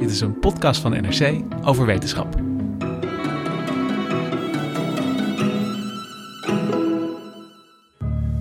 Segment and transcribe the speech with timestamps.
[0.00, 2.32] Dit is een podcast van NRC over wetenschap.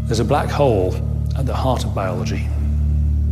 [0.06, 0.92] There's a black hole
[1.38, 2.48] at the heart of biology.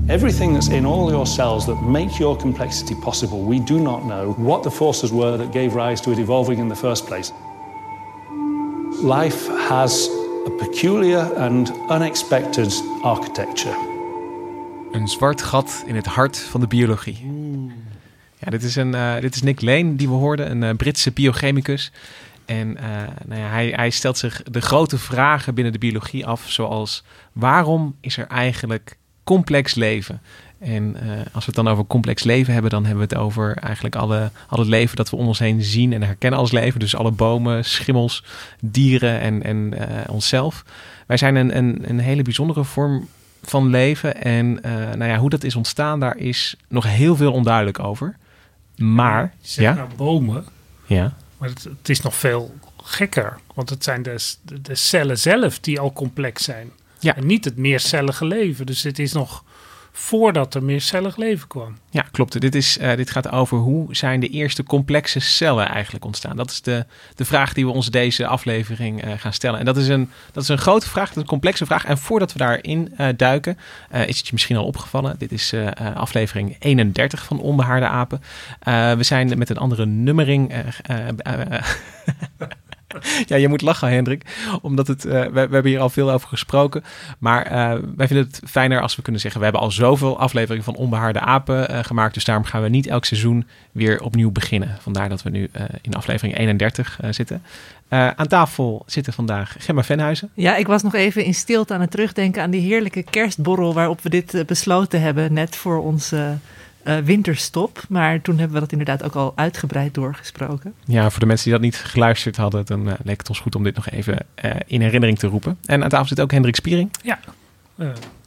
[0.07, 4.35] Everything that's in all your cells that make your complexity possible, we do not know
[4.37, 7.31] what the forces were that gave rise to it evolving in the first place.
[9.01, 10.09] Life has
[10.45, 13.75] a peculiar and unexpected architecture.
[14.91, 17.46] Een zwart gat in het hart van de biologie.
[18.49, 21.91] Dit is, een, uh, dit is Nick Lane die we hoorden, een uh, Britse biochemicus.
[22.45, 22.83] En uh,
[23.25, 27.03] nou ja, hij, hij stelt zich de grote vragen binnen de biologie af, zoals
[27.33, 30.21] waarom is er eigenlijk complex leven?
[30.59, 30.95] En
[31.31, 34.31] als we het dan over complex leven hebben, dan hebben we het over eigenlijk alle,
[34.47, 36.79] al het leven dat we om ons heen zien en herkennen als leven.
[36.79, 38.23] Dus alle bomen, schimmels,
[38.61, 39.73] dieren en, en
[40.09, 40.63] onszelf.
[41.07, 43.07] Wij zijn een, een, een hele bijzondere vorm
[43.41, 44.21] van leven.
[44.21, 44.53] En
[44.97, 48.15] nou ja, hoe dat is ontstaan, daar is nog heel veel onduidelijk over.
[48.77, 49.73] Maar, ja?
[49.73, 50.45] nou bomen,
[50.85, 51.15] Ja.
[51.37, 53.39] maar het, het is nog veel gekker.
[53.53, 56.71] Want het zijn de, de, de cellen zelf die al complex zijn.
[56.99, 57.15] Ja.
[57.15, 58.65] En niet het meercellige leven.
[58.65, 59.43] Dus het is nog
[59.99, 61.77] voordat er meercellig leven kwam.
[61.89, 62.41] Ja, klopt.
[62.41, 66.37] Dit, is, uh, dit gaat over hoe zijn de eerste complexe cellen eigenlijk ontstaan.
[66.37, 66.85] Dat is de,
[67.15, 69.59] de vraag die we ons deze aflevering uh, gaan stellen.
[69.59, 71.85] En dat is, een, dat is een grote vraag, een complexe vraag.
[71.85, 73.57] En voordat we daarin uh, duiken,
[73.91, 75.15] is het je misschien al opgevallen.
[75.17, 75.53] Dit is
[75.93, 78.21] aflevering 31 van Onbehaarde Apen.
[78.97, 80.53] we zijn met een andere nummering...
[83.27, 84.23] Ja, je moet lachen, Hendrik.
[84.61, 86.83] Omdat het, uh, we, hebben hier al veel over gesproken.
[87.19, 90.63] Maar uh, wij vinden het fijner als we kunnen zeggen: we hebben al zoveel afleveringen
[90.63, 92.13] van Onbehaarde Apen uh, gemaakt.
[92.13, 94.77] Dus daarom gaan we niet elk seizoen weer opnieuw beginnen.
[94.79, 95.49] Vandaar dat we nu
[95.81, 97.43] in aflevering 31 zitten.
[97.89, 100.29] aan tafel zitten vandaag Gemma Venhuizen.
[100.33, 104.01] Ja, ik was nog even in stilte aan het terugdenken aan die heerlijke kerstborrel waarop
[104.01, 105.33] we dit besloten hebben.
[105.33, 106.37] Net voor onze
[106.87, 107.83] uh, winterstop.
[107.89, 110.73] Maar toen hebben we dat inderdaad ook al uitgebreid doorgesproken.
[110.85, 113.55] Ja, voor de mensen die dat niet geluisterd hadden, dan uh, leek het ons goed
[113.55, 115.57] om dit nog even uh, in herinnering te roepen.
[115.65, 116.91] En aan tafel zit ook Hendrik Spiering.
[117.01, 117.19] Ja,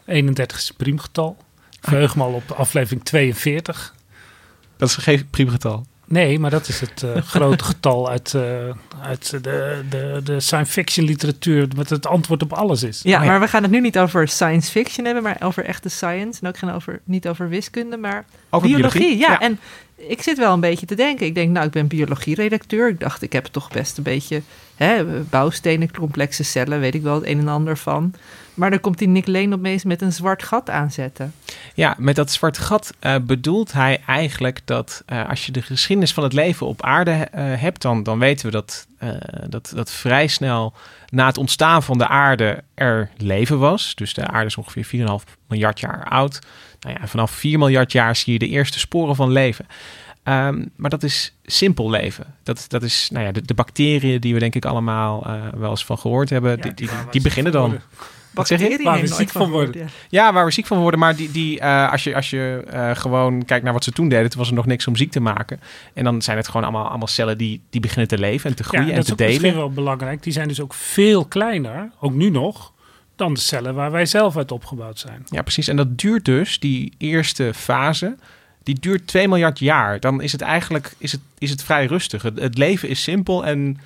[0.04, 1.37] 31 is priemgetal.
[1.81, 3.94] Verheug me al op aflevering 42.
[4.77, 5.87] Dat is geen priemgetal.
[6.10, 8.43] Nee, maar dat is het uh, grote getal uit, uh,
[9.03, 13.00] uit de, de, de science fiction literatuur, met het antwoord op alles is.
[13.03, 15.65] Ja, oh, ja, maar we gaan het nu niet over science fiction hebben, maar over
[15.65, 16.41] echte science.
[16.43, 19.00] En ook geen over, niet over wiskunde, maar over biologie.
[19.00, 19.26] biologie.
[19.26, 19.59] Ja, ja, en
[19.97, 21.26] ik zit wel een beetje te denken.
[21.26, 22.88] Ik denk, nou, ik ben biologie-redacteur.
[22.88, 24.42] Ik dacht, ik heb toch best een beetje
[24.77, 28.15] hè, bouwstenen, complexe cellen, weet ik wel het een en ander van.
[28.60, 31.34] Maar dan komt die Nick Lane opeens met een zwart gat aanzetten.
[31.75, 36.12] Ja, met dat zwart gat uh, bedoelt hij eigenlijk dat uh, als je de geschiedenis
[36.12, 38.87] van het leven op aarde uh, hebt, dan, dan weten we dat,
[39.48, 40.72] dat, dat vrij snel
[41.09, 43.94] na het ontstaan van de aarde er leven was.
[43.94, 46.38] Dus de aarde is ongeveer 4,5 miljard jaar oud.
[46.81, 49.66] Nou ja, vanaf 4 miljard jaar zie je de eerste sporen van leven.
[50.25, 52.34] Um, maar dat is simpel leven.
[52.42, 55.84] Dat, dat is nou ja, de, de bacteriën die we denk ik allemaal wel eens
[55.84, 57.81] van gehoord hebben, ja, die, die, die beginnen dan.
[58.49, 58.83] Wat zeg je?
[58.83, 59.81] Waar we ziek van worden.
[59.81, 59.87] Ja.
[60.09, 61.01] ja, waar we ziek van worden.
[61.01, 64.09] Maar die, die, uh, als je, als je uh, gewoon kijkt naar wat ze toen
[64.09, 65.61] deden, toen was er nog niks om ziek te maken.
[65.95, 68.65] En dan zijn het gewoon allemaal, allemaal cellen die, die beginnen te leven en te
[68.65, 69.34] groeien ja, en te dat delen.
[69.34, 70.22] is misschien wel belangrijk.
[70.22, 72.72] Die zijn dus ook veel kleiner, ook nu nog,
[73.16, 75.27] dan de cellen waar wij zelf uit opgebouwd zijn.
[75.31, 75.69] Ja, precies.
[75.69, 78.16] En dat duurt dus, die eerste fase,
[78.63, 80.01] die duurt 2 miljard jaar.
[80.01, 82.22] Dan is het eigenlijk is het, is het vrij rustig.
[82.22, 83.78] Het, het leven is simpel en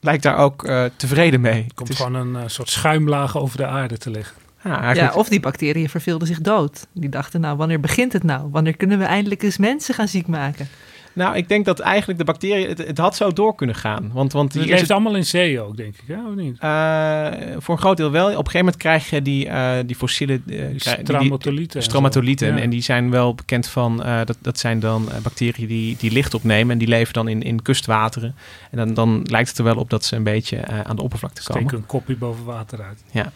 [0.00, 1.64] lijkt daar ook uh, tevreden mee.
[1.64, 1.96] Er komt is...
[1.96, 4.36] gewoon een uh, soort schuimlaag over de aarde te liggen.
[4.64, 5.14] Ja, eigenlijk...
[5.14, 6.86] ja, of die bacteriën verveelden zich dood.
[6.92, 8.48] Die dachten, nou, wanneer begint het nou?
[8.50, 10.68] Wanneer kunnen we eindelijk eens mensen gaan ziek maken?
[11.12, 12.68] Nou, ik denk dat eigenlijk de bacteriën...
[12.68, 14.10] Het, het had zo door kunnen gaan.
[14.12, 16.02] Want, want Het die leeft eerste, allemaal in zee ook, denk ik.
[16.06, 16.58] Ja, of niet?
[16.58, 18.24] eh, voor een groot deel wel.
[18.26, 20.40] Op een gegeven moment krijg je die, eh, die fossiele...
[20.48, 21.82] eh, Stromatolieten.
[21.82, 22.48] stromatolieten.
[22.48, 22.62] En- Ja.
[22.62, 23.96] En die zijn wel bekend van...
[24.24, 26.72] dat, dat zijn dan bacteriën die, die licht opnemen.
[26.72, 28.34] En die leven dan in, in kustwateren.
[28.70, 31.42] En dan, dan lijkt het er wel op dat ze een beetje aan de oppervlakte
[31.44, 31.62] komen.
[31.68, 33.02] Steek een kopje boven water uit.
[33.12, 33.32] Maar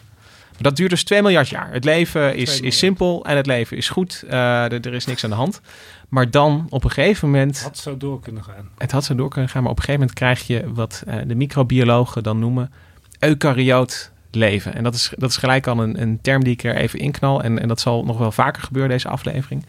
[0.57, 1.71] dat duurt dus 2 miljard jaar.
[1.71, 4.23] Het leven is, is simpel en het leven is goed.
[4.29, 5.61] Eh, er, is niks aan de hand.
[6.09, 7.61] Maar dan op een gegeven moment...
[7.61, 8.69] Had zo door kunnen gaan.
[8.77, 11.15] Het had zo door kunnen gaan, maar op een gegeven moment krijg je wat eh,
[11.27, 12.71] de microbiologen dan noemen
[13.19, 14.73] eukaryoot leven.
[14.75, 17.43] En dat is, dat is gelijk al een, een term die ik er even inknal.
[17.43, 19.65] En, en dat zal nog wel vaker gebeuren, deze aflevering.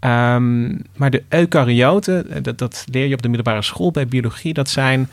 [0.00, 4.54] Ehm, maar de eukaryoten, eh, dat, dat leer je op de middelbare school bij biologie.
[4.54, 5.08] Dat zijn,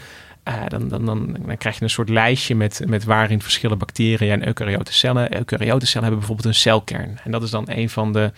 [0.48, 4.48] eh, dan, dan, dan, krijg je een soort lijstje met, met waarin verschillen bacteriën en
[4.48, 5.36] eukaryote cellen.
[5.36, 7.18] Eukaryote cellen hebben bijvoorbeeld een celkern.
[7.24, 8.32] En dat is dan een van de,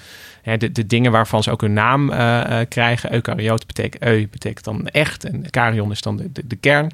[0.57, 3.13] de, de dingen waarvan ze ook hun naam eh, eh, krijgen.
[3.13, 6.91] Eukaryoot betekent, eu betekent dan echt en karyon is dan de, de kern.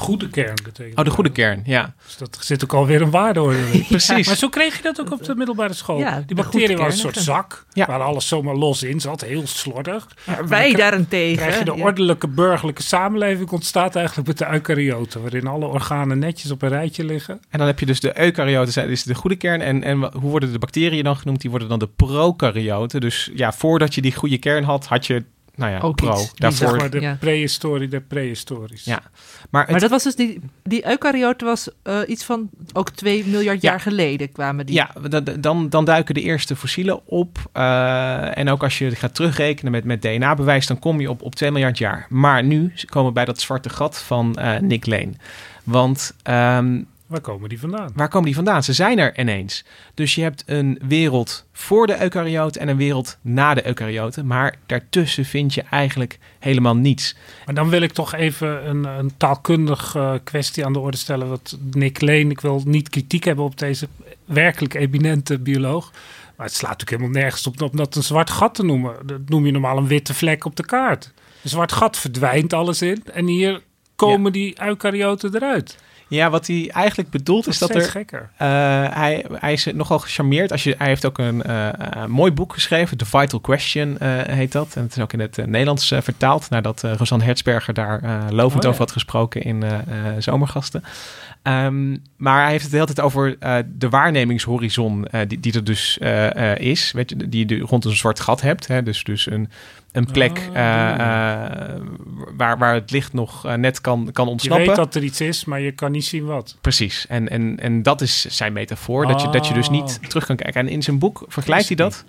[0.00, 1.94] Goede kern betekent Oh, de goede kern, ja.
[2.04, 3.84] Dus dat zit ook alweer een waardeorde in.
[3.88, 4.26] Precies.
[4.26, 5.98] Maar zo kreeg je dat ook op de middelbare school.
[5.98, 7.86] Ja, Die bacteriën was een soort zak, Ja.
[7.86, 10.08] waar alles zomaar los in zat, heel slordig.
[10.26, 11.36] Maar wij daarentegen.
[11.36, 11.82] krijg je de ja.
[11.82, 17.04] ordelijke burgerlijke samenleving ontstaat eigenlijk met de eukaryoten, waarin alle organen netjes op een rijtje
[17.04, 17.40] liggen.
[17.50, 19.60] En dan heb je dus de eukaryoten, dat is de goede kern.
[19.60, 21.40] En, en hoe worden de bacteriën dan genoemd?
[21.40, 23.00] Die worden dan de prokaryoten.
[23.00, 25.24] Dus ja, voordat je die goede kern had, had je,
[25.60, 26.12] nou ja, Ook pro.
[26.12, 26.32] iets.
[26.34, 26.68] Daarvoor.
[26.68, 27.16] zeg maar de ja.
[27.20, 28.84] prehistorie der prehistories.
[28.84, 29.02] Ja.
[29.50, 33.26] Maar, het, Maar dat was dus die, die eukaryoten was eh, iets van ook 2
[33.26, 33.70] miljard Ja.
[33.70, 34.74] jaar geleden kwamen die.
[34.74, 37.38] ja, da- da- dan, dan duiken de eerste fossielen op.
[37.52, 41.34] Eh, en ook als je gaat terugrekenen met, met DNA-bewijs, dan kom je op, op
[41.34, 42.06] 2 miljard jaar.
[42.08, 45.12] Maar nu komen we bij dat zwarte gat van eh, Nick Lane.
[45.64, 47.90] Want ehm, Waar komen die vandaan?
[47.94, 48.62] waar komen die vandaan?
[48.62, 49.64] Ze zijn er ineens.
[49.94, 54.26] Dus je hebt een wereld voor de eukaryoten en een wereld na de eukaryoten.
[54.26, 57.16] Maar daartussen vind je eigenlijk helemaal niets.
[57.44, 61.28] Maar dan wil ik toch even een, een taalkundig eh, kwestie aan de orde stellen.
[61.28, 63.88] Wat Nick Leen, ik wil niet kritiek hebben op deze
[64.24, 65.90] werkelijk eminente bioloog.
[66.36, 68.94] Maar het slaat natuurlijk helemaal nergens op om dat een zwart gat te noemen.
[69.06, 71.12] Dat noem je normaal een witte vlek op de kaart.
[71.42, 73.02] Een zwart gat verdwijnt alles in.
[73.12, 73.62] En hier
[73.96, 75.78] komen die eukaryoten eruit.
[76.10, 77.82] Ja, wat hij eigenlijk bedoelt Dat is dat er...
[77.82, 78.30] gekker.
[78.36, 78.48] eh,
[78.90, 80.52] hij, hij is nogal gecharmeerd.
[80.52, 82.96] Als je, hij heeft ook een eh, eh, mooi boek geschreven.
[82.96, 83.96] The Vital Question
[84.30, 84.74] heet dat.
[84.74, 86.50] En het is ook in het Nederlands vertaald.
[86.50, 88.68] Nadat eh Rosanne Hertzberger daar lovend Oh, ja.
[88.68, 89.64] over had gesproken in
[90.18, 90.84] Zomergasten.
[91.42, 93.36] Ehm, maar hij heeft het de hele tijd over
[93.78, 95.98] de waarnemingshorizon die, die er dus
[96.56, 96.92] is.
[96.92, 98.66] Weet je, die je rond een zwart gat hebt.
[98.66, 98.82] Hè?
[98.82, 99.48] Dus, dus een,
[99.92, 101.80] een plek Oh, eh, eh,
[102.36, 104.66] waar, waar het licht nog eh, net kan, kan Je ontsnappen.
[104.66, 106.56] weet dat er iets is, maar je kan niet zien wat.
[106.60, 107.06] Precies.
[107.08, 109.06] En, en, en dat is zijn metafoor.
[109.06, 110.08] Dat, je, dat je dus niet Oh.
[110.08, 110.60] terug kan kijken.
[110.60, 112.04] En in zijn boek vergelijkt hij dat.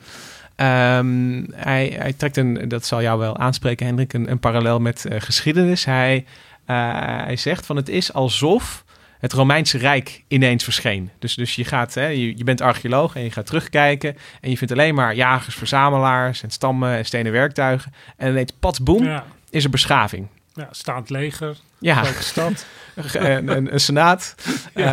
[0.56, 5.06] Ehm, hij, hij trekt een, dat zal jou wel aanspreken, Hendrik, een, een parallel met
[5.10, 5.86] geschiedenis.
[5.86, 6.26] Hij,
[6.66, 8.84] hij zegt van het is alsof
[9.22, 11.10] het Romeinse Rijk ineens verscheen.
[11.20, 14.18] Dus, dus je, gaat, hè, je, je bent archeoloog en je gaat terugkijken.
[14.42, 17.94] En je vindt alleen maar jagers, verzamelaars en stammen en stenen werktuigen.
[18.18, 18.54] En ineens,
[18.84, 20.28] boem, Ja, is er beschaving.
[20.54, 22.66] ja, staand leger, Ja, stad,
[23.14, 24.36] een, een, een senaat,
[24.74, 24.84] eh,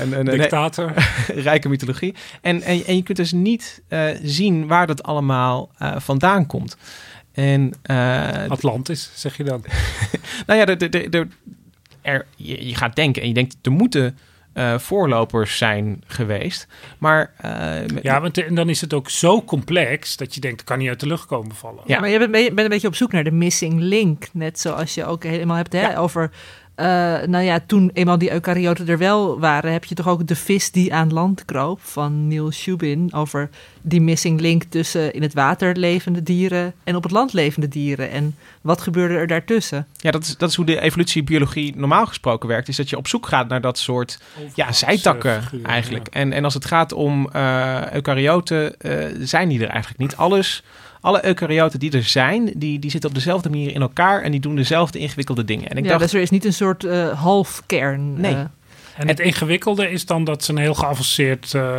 [0.00, 0.92] een, een, een, dictator.
[1.48, 2.14] rijke mythologie.
[2.40, 6.76] En, en, en je kunt dus niet eh, zien waar dat allemaal eh, vandaan komt.
[7.32, 7.72] En
[8.48, 9.64] Atlantis, zeg je dan.
[10.46, 11.28] nou ja, de, de, de, de-
[12.02, 14.18] er, je, je gaat denken en je denkt, er moeten
[14.52, 16.66] eh, voorlopers zijn geweest.
[16.98, 20.78] Maar eh, Ja, want en dan is het ook zo complex dat je denkt, kan
[20.78, 21.82] niet uit de lucht komen vallen.
[21.86, 22.00] Ja.
[22.00, 24.28] Maar je bent, bent een beetje op zoek naar de missing link.
[24.32, 25.96] Net zoals je ook helemaal hebt hè, Ja.
[25.96, 26.30] over...
[26.80, 29.72] eh, nou ja, toen eenmaal die eukaryoten er wel waren...
[29.72, 33.12] heb je toch ook de vis die aan land kroop van Neil Shubin...
[33.14, 33.50] over
[33.82, 36.72] die missing link tussen in het water levende dieren...
[36.84, 38.10] en op het land levende dieren.
[38.10, 39.86] En wat gebeurde er daartussen?
[39.96, 42.68] ja, dat is, dat is hoe de evolutiebiologie normaal gesproken werkt.
[42.68, 44.20] Is dat je op zoek gaat naar dat soort
[44.54, 46.06] ja, zijtakken figuren, eigenlijk.
[46.12, 46.20] ja.
[46.20, 50.16] En, en als het gaat om eh eukaryoten, eh, zijn die er eigenlijk niet.
[50.16, 50.62] Alles,
[51.00, 54.40] alle eukaryoten die er zijn, die, die zitten op dezelfde manier in elkaar en die
[54.40, 55.68] doen dezelfde ingewikkelde dingen.
[55.68, 58.20] En ik ja, dacht, dus er is niet een soort eh halfkern.
[58.20, 58.34] Nee.
[58.34, 58.44] eh,
[58.96, 61.78] En het ingewikkelde is dan dat ze een heel geavanceerd eh,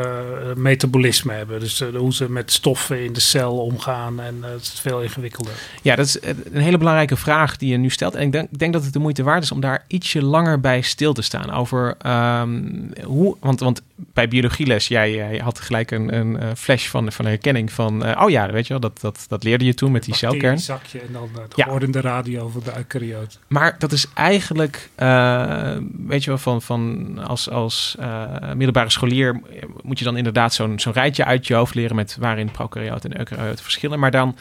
[0.56, 1.60] metabolisme hebben.
[1.60, 4.20] Dus hoe ze met stoffen in de cel omgaan.
[4.20, 5.54] En het is veel ingewikkelder.
[5.82, 6.18] Ja, dat is
[6.52, 8.16] een hele belangrijke vraag die je nu stelt.
[8.16, 10.60] En ik denk, ik denk dat het de moeite waard is om daar ietsje langer
[10.60, 11.52] bij stil te staan.
[11.52, 12.62] Over ehm,
[13.04, 13.36] hoe.
[13.40, 13.82] Want, want
[14.14, 18.06] bij biologieles, jij, jij had gelijk een, een eh, flash van, van herkenning van.
[18.06, 20.60] eh, oh ja, weet je wel, dat, dat, dat leerde je toen met die celkern.
[20.60, 21.64] zakje en dan het Ja.
[21.64, 23.40] geordende radio van de eukaryoot.
[23.48, 29.42] Maar dat is eigenlijk, eh, weet je wel, van, van als, als eh, middelbare scholier
[29.82, 33.18] moet je dan inderdaad zo'n zo'n rijtje uit je hoofd leren met waarin prokaryoten en
[33.18, 34.00] eukaryoten verschillen.
[34.00, 34.36] Maar dan,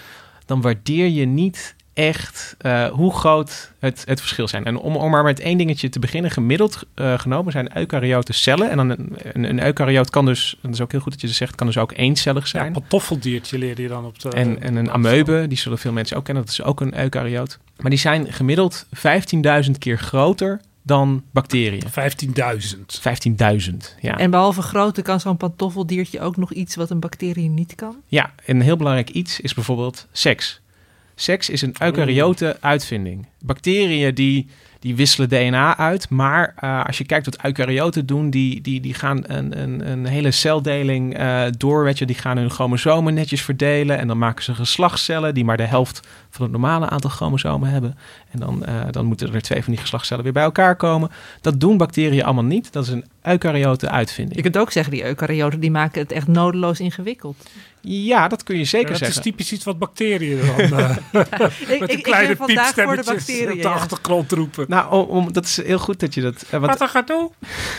[0.47, 4.65] dan waardeer je niet echt uh, hoe groot het, het verschil zijn.
[4.65, 8.71] En om, om maar met één dingetje te beginnen, gemiddeld uh, genomen zijn eukaryote cellen.
[8.71, 11.27] En dan een, een, een eukaryoot kan dus, dat is ook heel goed dat je
[11.27, 12.63] dat zegt, kan dus ook eencellig zijn.
[12.63, 14.29] Ja, een pantoffeldiertje leerde je dan op de...
[14.29, 17.59] En, en een ameube, die zullen veel mensen ook kennen, dat is ook een eukaryoot.
[17.77, 18.87] Maar die zijn gemiddeld
[19.65, 21.83] 15.000 keer groter dan bacteriën.
[22.63, 22.79] 15.000.
[23.71, 24.19] 15.000, ja.
[24.19, 27.97] En behalve grootte kan zo'n pantoffeldiertje ook nog iets wat een bacterie niet kan?
[28.07, 30.61] Ja, een heel belangrijk iets is bijvoorbeeld seks.
[31.21, 33.27] Seks is een eukaryote uitvinding.
[33.41, 34.47] Bacteriën die,
[34.79, 38.95] die wisselen DNA uit, maar uh, als je kijkt wat eukaryoten doen, die, die, die
[38.95, 44.07] gaan een, een, een hele celdeling uh, door, die gaan hun chromosomen netjes verdelen en
[44.07, 46.01] dan maken ze geslachtscellen die maar de helft
[46.31, 47.99] van het normale aantal chromosomen hebben.
[48.31, 51.11] En dan, uh, dan moeten er twee van die geslachtscellen weer bij elkaar komen.
[51.41, 52.73] Dat doen bacteriën allemaal niet.
[52.73, 54.37] Dat is een eukaryote uitvinding.
[54.37, 57.37] Je kunt ook zeggen, die eukaryoten die maken het echt nodeloos ingewikkeld.
[57.83, 59.17] Ja, dat kun je zeker dat zeggen.
[59.17, 60.81] Dat is typisch iets wat bacteriën dan...
[60.81, 61.21] Uh, ja,
[61.75, 63.53] ik, met ik, kleine ik ben vandaag voor de bacteriën.
[63.53, 64.65] op de achtergrond roepen.
[64.69, 66.45] Nou, om, om, dat is heel goed dat je dat...
[66.45, 67.31] Uh, want, wat gaat doen?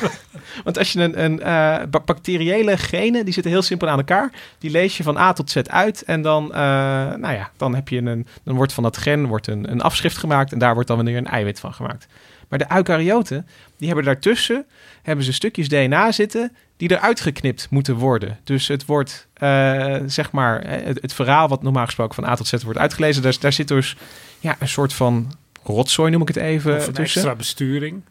[0.63, 4.31] want als je een, een uh, bacteriële genen, die zitten heel simpel aan elkaar.
[4.59, 6.03] Die lees je van A tot Z uit.
[6.03, 8.27] En dan, nou ja, dan heb je een...
[8.43, 10.51] Dan wordt van dat gen wordt een, een afschrift gemaakt.
[10.51, 12.07] En daar wordt dan weer een eiwit van gemaakt.
[12.49, 14.65] Maar de eukaryoten, die hebben daartussen
[15.01, 18.39] hebben ze stukjes DNA zitten die eruit geknipt moeten worden.
[18.43, 22.47] Dus het wordt, uh, zeg maar, het, het, verhaal wat normaal gesproken van A tot
[22.47, 23.95] Z wordt uitgelezen, daar, daar zit dus
[24.39, 25.33] ja, een soort van
[25.63, 26.77] rotzooi, noem ik het even.
[26.77, 27.21] Of een tussen.
[27.21, 28.01] extra besturing.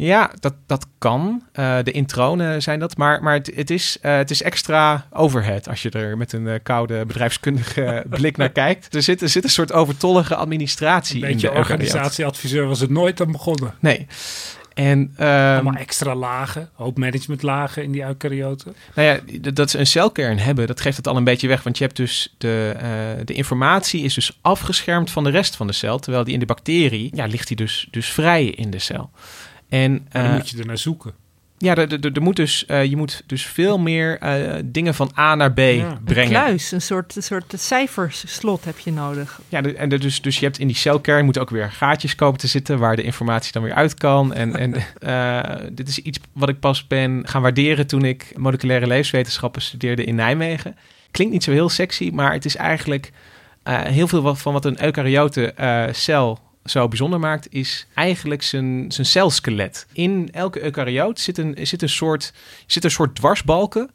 [0.00, 1.42] Ja, dat, dat kan.
[1.54, 2.96] Uh, de intronen zijn dat.
[2.96, 6.46] Maar, maar het, het, is, uh, het is extra overhead als je er met een
[6.46, 8.94] uh, koude bedrijfskundige blik naar kijkt.
[8.94, 13.20] Er zit, er zit een soort overtollige administratie een in de organisatieadviseur was het nooit
[13.20, 13.74] aan begonnen.
[13.80, 14.06] Nee.
[14.74, 18.74] En, um, Allemaal extra lagen, hoop managementlagen in die eukaryoten.
[18.94, 21.62] Nou ja, dat ze een celkern hebben, dat geeft het al een beetje weg.
[21.62, 22.76] Want je hebt dus de,
[23.24, 25.98] de informatie is dus afgeschermd van de rest van de cel.
[25.98, 29.10] Terwijl die in de bacterie, ja, ligt die dus, dus vrij in de cel.
[29.70, 31.14] En, uh, dan moet je er naar zoeken.
[31.62, 35.52] Ja, er moet dus, uh, je moet dus veel meer uh, dingen van A naar
[35.52, 36.00] B ja.
[36.04, 36.22] brengen.
[36.22, 39.40] Een kluis, een soort, een soort cijferslot heb je nodig.
[39.48, 42.46] Ja, en dus, dus je hebt in die celkern moet ook weer gaatjes komen te
[42.46, 44.34] zitten waar de informatie dan weer uit kan.
[44.34, 44.74] En, en
[45.06, 50.04] uh, dit is iets wat ik pas ben gaan waarderen toen ik moleculaire levenswetenschappen studeerde
[50.04, 50.76] in Nijmegen.
[51.10, 53.12] Klinkt niet zo heel sexy, maar het is eigenlijk
[53.68, 55.54] heel veel van wat een eukaryote
[55.92, 59.86] cel zo bijzonder maakt, is eigenlijk zijn, zijn celskelet.
[59.92, 62.32] In elke eukaryoot zit een, zit een, soort,
[62.66, 63.90] zit een soort dwarsbalken.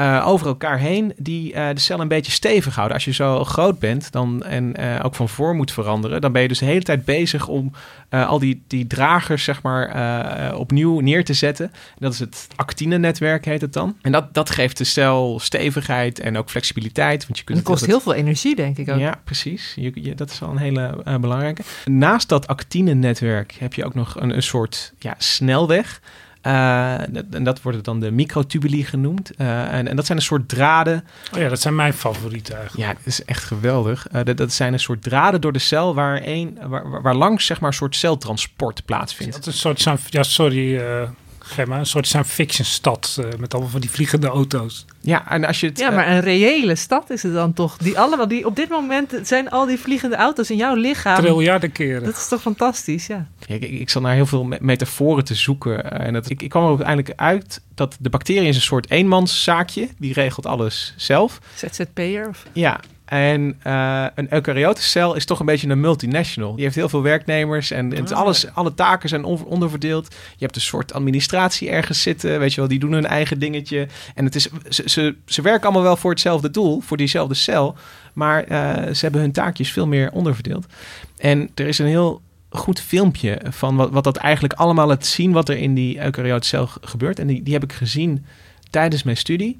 [0.00, 2.96] Uh, over elkaar heen die uh, de cel een beetje stevig houden.
[2.96, 6.42] Als je zo groot bent dan, en uh, ook van vorm moet veranderen, dan ben
[6.42, 7.72] je dus de hele tijd bezig om
[8.10, 11.66] al die, die dragers zeg maar, opnieuw neer te zetten.
[11.72, 13.96] En dat is het actine-netwerk, heet het dan.
[14.02, 17.26] En dat, dat geeft de cel stevigheid en ook flexibiliteit.
[17.26, 18.98] Want je kunt het kost heel veel energie, denk ik ook.
[18.98, 19.72] Ja, precies.
[19.76, 21.62] Je, je, dat is wel een hele belangrijke.
[21.84, 26.00] Naast dat actine-netwerk heb je ook nog een, een soort ja, snelweg.
[26.48, 27.00] Uh,
[27.34, 29.30] en dat worden dan de microtubuli genoemd.
[29.36, 31.04] Uh, en, en, dat zijn een soort draden.
[31.34, 32.88] Oh ja, dat zijn mijn favorieten eigenlijk.
[32.88, 34.06] Ja, dat is echt geweldig.
[34.12, 37.46] Uh, dat, dat, zijn een soort draden door de cel waar, een, waar, waar langs
[37.46, 39.32] zeg maar, een soort celtransport plaatsvindt.
[39.32, 40.80] Dat is een soort, ja, sorry,
[41.48, 44.84] Gemma, een soort science fiction stad uh, met allemaal van die vliegende auto's.
[45.00, 47.76] Ja, en als je het, ja, maar een reële stad is het dan toch?
[47.76, 51.20] Die allemaal, die op dit moment zijn al die vliegende auto's in jouw lichaam.
[51.20, 52.04] Triljarden keren.
[52.04, 53.28] Dat is toch fantastisch, ja.
[53.46, 56.00] ja ik, ik zat naar heel veel metaforen te zoeken.
[56.00, 59.88] En dat, ik, ik kwam er uiteindelijk uit dat de bacterie is een soort eenmanszaakje.
[59.98, 61.40] Die regelt alles zelf.
[61.54, 62.28] ZZP'er?
[62.28, 62.44] Of?
[62.52, 66.54] Ja, en uh, een eukaryotecel is toch een beetje een multinational.
[66.54, 68.18] Die heeft heel veel werknemers en het Ah.
[68.18, 70.14] alles, alle taken zijn on, onderverdeeld.
[70.36, 73.88] Je hebt een soort administratie ergens zitten, weet je wel, die doen hun eigen dingetje.
[74.14, 77.76] En het is, ze, ze, ze werken allemaal wel voor hetzelfde doel, voor diezelfde cel.
[78.12, 80.66] Maar uh, ze hebben hun taakjes veel meer onderverdeeld.
[81.16, 85.32] En er is een heel goed filmpje van wat, wat dat eigenlijk allemaal laat zien,
[85.32, 87.18] wat er in die eukaryotecel gebeurt.
[87.18, 88.24] En die, die heb ik gezien
[88.70, 89.58] tijdens mijn studie.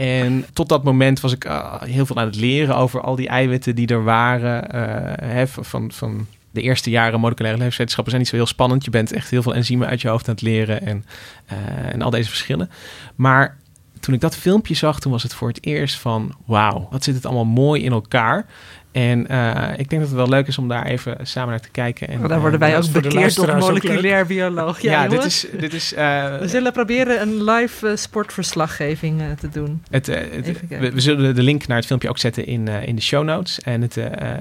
[0.00, 3.28] En tot dat moment was ik uh, heel veel aan het leren over al die
[3.28, 4.74] eiwitten die er waren.
[4.74, 8.84] Uh, hè, van, van de eerste jaren moleculaire levenswetenschappen zijn niet zo heel spannend.
[8.84, 11.04] Je bent echt heel veel enzymen uit je hoofd aan het leren en,
[11.52, 12.70] uh, en al deze verschillen.
[13.14, 13.56] Maar
[14.00, 16.34] toen ik dat filmpje zag, toen was het voor het eerst van...
[16.46, 18.46] wauw, wat zit het allemaal mooi in elkaar.
[18.92, 21.70] En uh, ik denk dat het wel leuk is om daar even samen naar te
[21.70, 22.08] kijken.
[22.08, 24.80] En, oh, daar worden wij ook bekeerd door moleculair bioloog.
[24.80, 25.46] Ja, ja dit is...
[25.58, 25.98] Dit is uh,
[26.38, 29.82] we zullen proberen een live uh, sportverslaggeving te doen.
[29.90, 33.02] Het, het, we, we, zullen de link naar het filmpje ook zetten in, in de
[33.02, 33.60] show notes.
[33.60, 33.96] En het,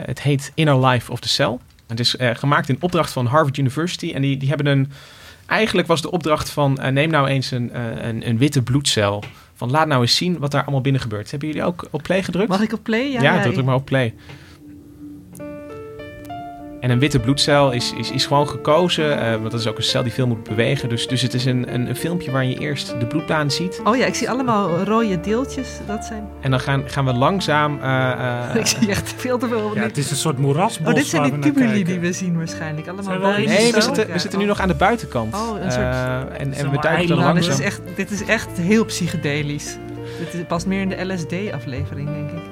[0.06, 1.58] het heet Inner Life of the Cell.
[1.88, 4.12] Het is gemaakt in opdracht van Harvard University.
[4.14, 4.92] En die, die hebben een...
[5.46, 6.80] Eigenlijk was de opdracht van...
[6.92, 9.24] neem nou eens een, een, een witte bloedcel...
[9.60, 11.32] Van laat nou eens zien wat daar allemaal binnen gebeurt.
[11.32, 12.50] Hebben jullie ook op play gedrukt?
[12.50, 13.12] Mag ik op play?
[13.12, 14.14] Ja, ja, ja druk maar op play.
[16.80, 19.84] En een witte bloedcel is, is, is gewoon gekozen, eh, want dat is ook een
[19.84, 20.90] cel die veel moet bewegen.
[20.90, 23.82] Dus, dus het is een, een, een filmpje waar je eerst de bloedbaan ziet.
[23.84, 25.70] Oh ja, ik zie allemaal rode deeltjes.
[25.88, 26.24] Dat zijn...
[26.42, 27.80] En dan gaan, gaan we langzaam...
[27.82, 29.72] eh, eh, ik zie echt veel te veel.
[29.76, 32.88] Ja, het is een soort moerasbos oh, dit zijn die tubuli die we zien waarschijnlijk.
[32.88, 35.34] Allemaal wel nee, we zitten, we zitten nu nog aan de buitenkant.
[35.36, 35.84] Oh, een soort-
[36.38, 37.20] en, en we duiken er eiland.
[37.22, 37.52] Nou, dit langzaam.
[37.52, 39.78] is, echt, dit is echt heel psychedelisch.
[40.20, 42.49] Dit is- past meer in de LSD-aflevering, denk ik.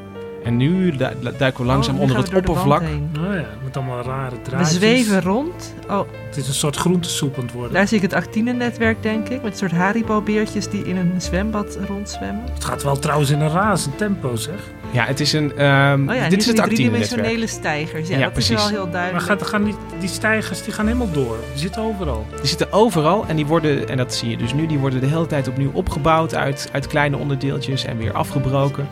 [0.48, 0.98] En nu du-
[1.38, 2.82] duiken we langzaam Oh, nu onder het we oppervlak.
[2.82, 4.74] Oh ja, met allemaal rare We draadjes.
[4.74, 5.74] zweven rond.
[5.90, 7.74] Oh, Het is een soort groentesoep aan het worden.
[7.74, 9.42] daar zie ik het actine-netwerk, denk ik.
[9.44, 12.44] Met een soort Haribo-beertjes die in een zwembad rondzwemmen.
[12.54, 14.56] Het gaat wel trouwens in een razend tempo, zeg.
[14.92, 15.52] Ja, het is een.
[15.52, 18.08] Oh ja, dit is het driedimensionele stijgers.
[18.10, 18.56] Ja, Ja, dat precies.
[18.56, 19.26] is wel heel Maar duidelijk.
[19.26, 21.38] gaat, gaan die, die stijgers die gaan helemaal door.
[21.52, 22.26] Die zitten overal.
[22.40, 25.06] Die zitten overal en die worden, en dat zie je dus nu, die worden de
[25.08, 28.88] hele tijd opnieuw opgebouwd uit, uit kleine onderdeeltjes en weer afgebroken.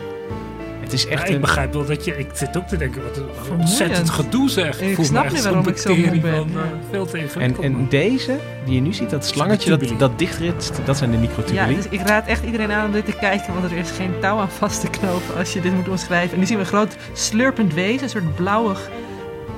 [0.86, 1.42] Het is Ja, echt ik een.
[1.42, 2.18] begrijp wel dat je...
[2.18, 3.60] Ik zit ook te denken, wat een Vermoeiend.
[3.70, 4.82] ontzettend gedoe zeg.
[4.82, 6.60] Ik voel snap echt waarom ik zo moe ben, van, ja.
[6.60, 10.72] eh, veel te En, en deze, die je nu ziet, dat slangetje dat, dat dichtrit,
[10.86, 11.76] dat zijn de Ja, microtubuli.
[11.76, 14.38] dus ik raad echt iedereen aan om dit te kijken, want er is geen touw
[14.40, 16.34] aan vast te knopen als je dit moet omschrijven.
[16.34, 18.90] En nu zien we een groot slurpend wezen, een soort blauwig,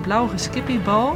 [0.01, 1.15] blauwige skippybal.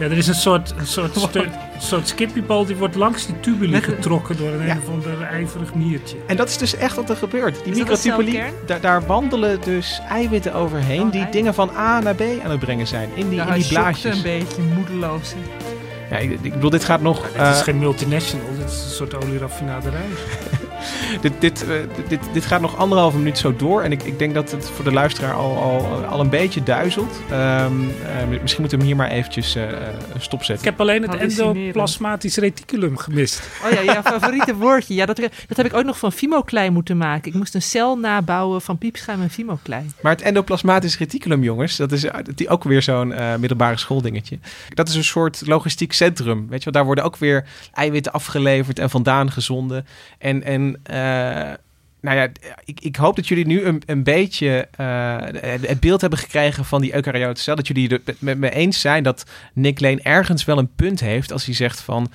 [0.00, 3.80] Ja, er is een soort, een soort, stu- soort skippybal die wordt langs die tubuli
[3.82, 4.72] getrokken door een, Ja.
[4.72, 6.16] een of ander ijverig miertje.
[6.26, 7.64] En dat is dus echt wat er gebeurt.
[7.64, 12.20] Die microtubuli, daar, daar wandelen dus eiwitten overheen Oh, die dingen van A naar B
[12.44, 13.08] aan het brengen zijn.
[13.14, 14.16] In die, Ja, in die blaasjes.
[14.16, 15.34] een beetje moedeloos.
[16.10, 17.22] Ja, ik, ik bedoel, dit gaat nog.
[17.22, 20.00] Het eh, is geen multinational, dit is een soort olierafinaderij.
[21.20, 21.76] Dit, dit, eh,
[22.08, 23.82] dit, dit gaat nog anderhalve minuut zo door.
[23.82, 27.20] En ik, ik denk dat het voor de luisteraar al, al, al een beetje duizelt.
[27.30, 29.78] Ehm, eh, misschien moeten we hem hier maar eventjes eh, eh,
[30.14, 30.64] Ik stopzetten.
[30.66, 33.42] heb alleen het endoplasmatisch reticulum gemist.
[33.64, 34.94] Oh ja, jouw favoriete woordje.
[34.94, 37.32] Ja, dat, dat heb ik ook nog van Fimo-klei moeten maken.
[37.32, 39.84] Ik moest een cel nabouwen van piepschuim en Fimo-klei.
[40.00, 44.38] Maar het endoplasmatisch reticulum, jongens, dat is die ook weer zo'n eh, middelbare schooldingetje.
[44.74, 46.46] Dat is een soort logistiek centrum.
[46.48, 49.86] Weet je wel, daar worden ook weer eiwitten afgeleverd en vandaan gezonden.
[50.18, 50.80] En, en
[52.00, 52.28] nou ja,
[52.64, 56.64] ik, ik hoop dat jullie nu een, een beetje eh, het- het beeld hebben gekregen
[56.64, 57.56] van die eukaryote cel.
[57.56, 61.32] Dat jullie het met me eens zijn dat Nick Lane ergens wel een punt heeft
[61.32, 62.10] als hij zegt van...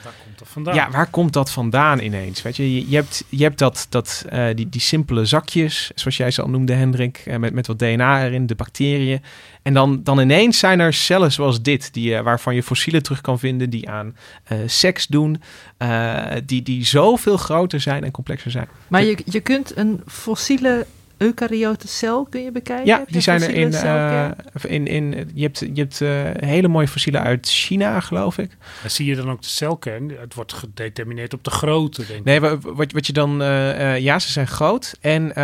[0.46, 0.76] Vandaan.
[0.76, 2.42] Ja, waar komt dat vandaan ineens?
[2.42, 6.18] Weet je, je, je hebt, je hebt dat, dat, eh, die, die simpele zakjes, zoals
[6.18, 9.22] jij ze al noemde, Hendrik, eh, met, met wat DNA erin, de bacteriën.
[9.66, 13.22] En dan, dan ineens zijn er cellen zoals dit, die, eh, waarvan je fossielen terug
[13.22, 15.42] kan vinden, die aan eh, seks doen,
[15.78, 18.68] eh, die, die zoveel groter zijn en complexer zijn.
[18.88, 20.86] Maar je, je kunt een fossiele
[21.18, 22.86] eukaryote cel kun je bekijken?
[22.86, 24.30] Ja, die zijn er in, eh,
[24.68, 25.30] in, in.
[25.34, 28.58] Je hebt, je hebt eh, hele mooie fossielen uit China, geloof ik.
[28.84, 30.12] En zie je dan ook de celkern?
[30.20, 32.26] Het wordt gedetermineerd op de grootte, denk ik.
[32.26, 33.42] Nee, wa- wat, wat je dan...
[33.42, 34.96] eh, ja, ze zijn groot.
[35.02, 35.44] En eh,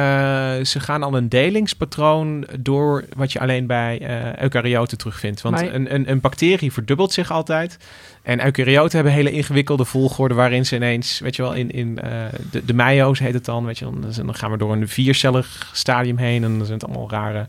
[0.66, 5.42] ze gaan al een delingspatroon door wat je alleen bij eh eukaryoten terugvindt.
[5.42, 7.78] Want Maar- een, een, een bacterie verdubbelt zich altijd.
[8.24, 12.12] En eukaryoten hebben hele ingewikkelde volgorde waarin ze ineens, weet je wel, in, in eh,
[12.52, 14.88] de, de meio's heet het dan, weet je wel, dan, dan gaan we door een
[14.88, 17.48] viercellig stadium heen en dan zijn het allemaal rare...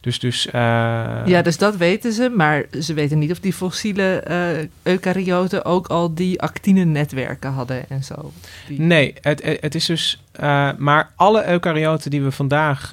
[0.00, 0.46] Dus, dus...
[0.46, 0.52] eh,
[1.24, 5.86] Ja, dus dat weten ze, maar ze weten niet of die fossiele eh eukaryoten ook
[5.86, 8.32] al die actine-netwerken hadden en zo.
[8.68, 10.22] Die- Nee, het, het is dus.
[10.78, 12.92] maar alle eukaryoten die we vandaag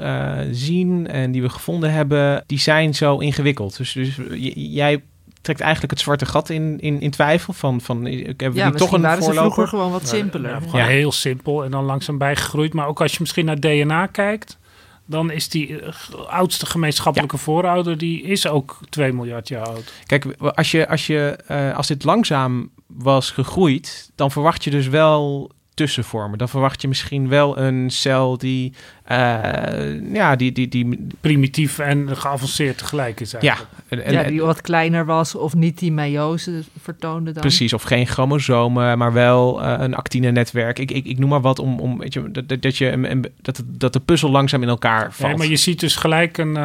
[0.52, 3.78] zien en die we gevonden hebben, die zijn zo ingewikkeld.
[3.78, 4.20] Dus, dus
[4.56, 5.02] jij
[5.48, 8.92] trekt eigenlijk het zwarte gat in, in, in twijfel van, van ik heb Ja, toch
[8.92, 9.68] een waren ze vroeger voorloper.
[9.68, 10.50] gewoon wat simpeler.
[10.52, 10.62] Ja, Ja.
[10.66, 10.88] gewoon Ja.
[10.88, 12.74] heel simpel en dan langzaam bijgegroeid.
[12.74, 14.58] Maar ook als je misschien naar DNA kijkt,
[15.06, 15.94] dan is die eh,
[16.28, 19.94] oudste gemeenschappelijke voorouder, die is ook 2 miljard jaar oud.
[20.06, 24.88] Kijk, als, je, als, je, eh, als dit langzaam was gegroeid, dan verwacht je dus
[24.88, 26.38] wel tussenvormen.
[26.38, 32.18] Dan verwacht je misschien wel een cel die, eh, ja, die, die, die, Primitief en
[32.18, 33.72] geavanceerd tegelijk is ja, eigenlijk.
[33.88, 37.42] en- en- ja, die wat kleiner was of niet die meiose vertoonde dan.
[37.42, 40.80] Precies, of geen chromosomen, maar wel eh, een actine-netwerk.
[40.80, 43.26] Ik, ik, ik noem maar wat om, om weet je, dat, dat- dat, je, een-
[43.42, 45.30] dat, dat de puzzel langzaam in elkaar valt.
[45.30, 46.64] Nee, maar je ziet dus gelijk een, eh,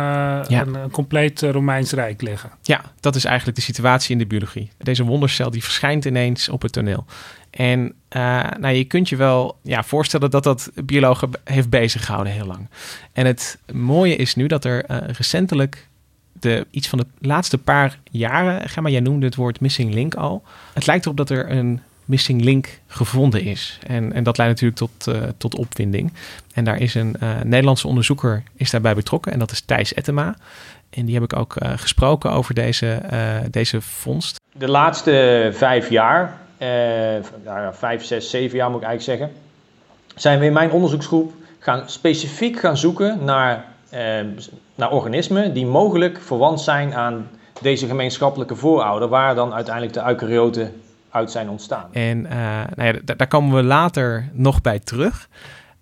[0.48, 0.60] Ja.
[0.66, 2.50] een, een compleet Romeins Rijk liggen.
[2.62, 4.70] Ja, dat is eigenlijk de situatie in de biologie.
[4.78, 7.04] Deze wondercel die verschijnt ineens op het toneel.
[7.52, 12.32] En eh, nou, je kunt je wel ja, voorstellen dat dat biologen heeft bezig gehouden
[12.32, 12.68] heel lang.
[13.12, 15.88] En het mooie is nu dat er eh, recentelijk
[16.32, 20.42] de, iets van de laatste paar jaren, Gemma, jij noemde het woord missing link al.
[20.72, 23.78] Het lijkt erop dat er een missing link gevonden is.
[23.86, 26.12] En, en dat leidt natuurlijk tot, eh, tot opwinding.
[26.54, 30.36] En daar is een Nederlandse onderzoeker is daarbij betrokken en dat is Thijs Ettema.
[30.90, 33.02] En die heb ik ook gesproken over deze,
[33.50, 34.40] deze vondst.
[34.52, 36.40] De laatste vijf jaar,
[37.44, 39.40] nou ja, vijf, zes, zeven jaar moet ik eigenlijk zeggen,
[40.14, 44.00] zijn we in mijn onderzoeksgroep gaan specifiek gaan zoeken naar, eh,
[44.74, 47.28] naar organismen die mogelijk verwant zijn aan
[47.60, 51.88] deze gemeenschappelijke voorouder, waar dan uiteindelijk de eukaryoten uit zijn ontstaan.
[51.92, 52.32] En uh,
[52.74, 55.28] nou ja, daar komen we later nog bij terug.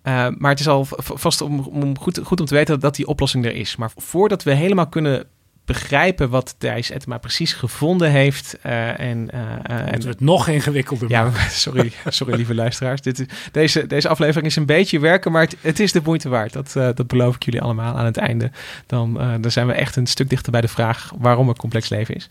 [0.03, 3.07] Uh, maar het is al vast om, om goed, goed, om te weten dat die
[3.07, 3.77] oplossing er is.
[3.77, 5.25] Maar voordat we helemaal kunnen
[5.65, 8.59] begrijpen wat Thijs Etma precies gevonden heeft.
[8.67, 11.11] Uh, en, uh, en het nog ingewikkelder.
[11.11, 13.01] Ja, sorry, sorry lieve luisteraars.
[13.01, 16.53] Dit, deze, deze aflevering is een beetje werken, maar het, het is de moeite waard.
[16.53, 18.51] Dat, uh, dat beloof ik jullie allemaal aan het einde.
[18.87, 22.15] Dan, dan zijn we echt een stuk dichter bij de vraag waarom er complex leven
[22.15, 22.29] is.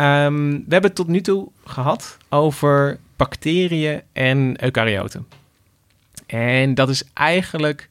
[0.00, 5.26] Um, we hebben het tot nu toe gehad over bacteriën en eukaryoten.
[6.26, 7.88] En dat is eigenlijk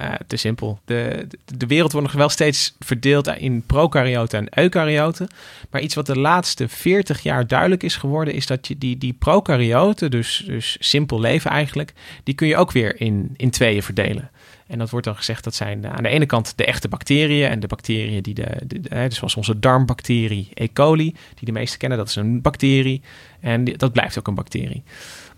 [0.00, 0.78] uh, te simpel.
[0.84, 5.28] De, de, wereld wordt nog wel steeds verdeeld in prokaryoten en eukaryoten.
[5.70, 9.12] Maar iets wat de laatste 40 jaar duidelijk is geworden, is dat je die, die
[9.12, 14.30] prokaryoten, dus, dus simpel leven eigenlijk, die kun je ook weer in, in tweeën verdelen.
[14.66, 17.60] En dat wordt dan gezegd dat zijn aan de ene kant de echte bacteriën en
[17.60, 18.46] de bacteriën die de,
[18.90, 20.68] dus zoals onze darmbacterie E.
[20.72, 23.02] coli, die de meesten kennen, dat is een bacterie
[23.40, 24.82] en dat blijft ook een bacterie.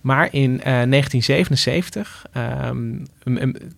[0.01, 3.07] Maar in uh, 1977 um,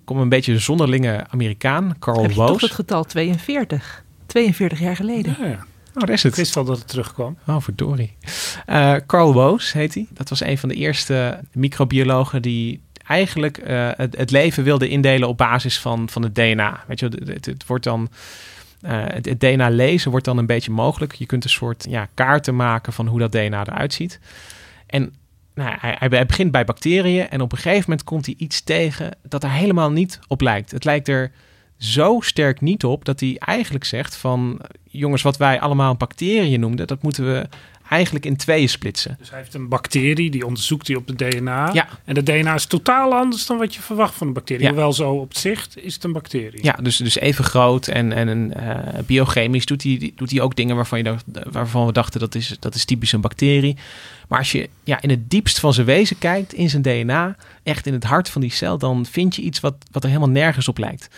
[0.04, 2.50] komt een beetje een zonderlinge Amerikaan, Carl Heb je Woos.
[2.50, 4.04] toch het getal 42?
[4.26, 5.36] 42 jaar geleden.
[5.40, 5.66] Ja, ja.
[5.98, 6.32] Oh, daar is het.
[6.32, 7.38] Ik wist wel dat het terugkwam.
[7.46, 8.12] Oh, verdorie.
[8.66, 10.06] Uh, Carl Woos heet hij.
[10.10, 15.28] Dat was een van de eerste microbiologen die eigenlijk uh, het, het, leven wilde indelen
[15.28, 16.84] op basis van, van het DNA.
[16.86, 18.08] Weet je, het, het, het wordt dan...
[18.82, 21.12] Uh, het, het, DNA lezen wordt dan een beetje mogelijk.
[21.12, 24.20] Je kunt een soort ja, kaarten maken van hoe dat DNA eruit ziet.
[24.86, 25.14] En
[25.58, 29.16] nou, hij, hij, begint bij bacteriën en op een gegeven moment komt hij iets tegen
[29.22, 30.70] dat er helemaal niet op lijkt.
[30.70, 31.30] Het lijkt er
[31.78, 36.86] zo sterk niet op dat hij eigenlijk zegt van jongens, wat wij allemaal bacteriën noemden,
[36.86, 37.48] dat moeten we
[37.88, 39.16] eigenlijk in tweeën splitsen.
[39.18, 41.70] Dus hij heeft een bacterie, die onderzoekt hij op de DNA.
[41.72, 41.88] Ja.
[42.04, 44.62] En de DNA is totaal anders dan wat je verwacht van een bacterie.
[44.62, 44.68] Ja.
[44.68, 46.64] Hoewel zo op zicht is het een bacterie.
[46.64, 50.76] Ja, dus, dus even groot en, en uh, biochemisch doet hij, doet hij ook dingen
[50.76, 53.76] waarvan, je dacht, waarvan we dachten dat is, dat is typisch een bacterie.
[54.28, 57.86] Maar als je ja, in het diepst van zijn wezen kijkt, in zijn DNA, echt
[57.86, 60.68] in het hart van die cel, dan vind je iets wat, wat er helemaal nergens
[60.68, 61.08] op lijkt.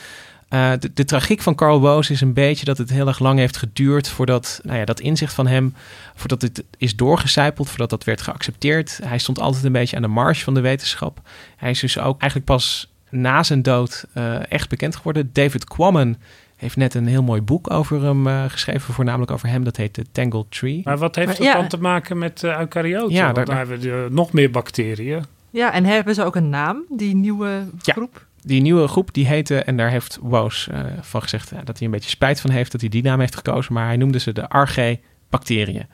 [0.51, 3.57] Uh, de, tragiek van Carl Woos is een beetje dat het heel erg lang heeft
[3.57, 5.75] geduurd voordat nou ja, dat inzicht van hem,
[6.15, 9.01] voordat het is doorgecijpeld, voordat dat werd geaccepteerd.
[9.03, 11.21] Hij stond altijd een beetje aan de marge van de wetenschap.
[11.57, 15.31] Hij is dus ook eigenlijk pas na zijn dood uh, echt bekend geworden.
[15.33, 16.17] David Quammen
[16.61, 19.65] heeft net een heel mooi boek over hem uh, geschreven, voornamelijk over hem.
[19.65, 20.81] Dat heet The Tangled Tree.
[20.85, 21.55] Maar wat heeft Maar dat ja.
[21.55, 23.15] dan te maken met uh, eukaryoten?
[23.15, 25.25] Ja, Want daar- hebben we uh, nog meer bacteriën.
[25.51, 27.93] Ja, en hebben ze ook een naam, die nieuwe Ja.
[27.93, 28.27] groep?
[28.43, 31.87] Die nieuwe groep die heette, en daar heeft Woos uh, van gezegd ja, dat hij
[31.87, 34.33] een beetje spijt van heeft dat hij die naam heeft gekozen, maar hij noemde ze
[34.33, 35.87] de Archaea-bacteriën.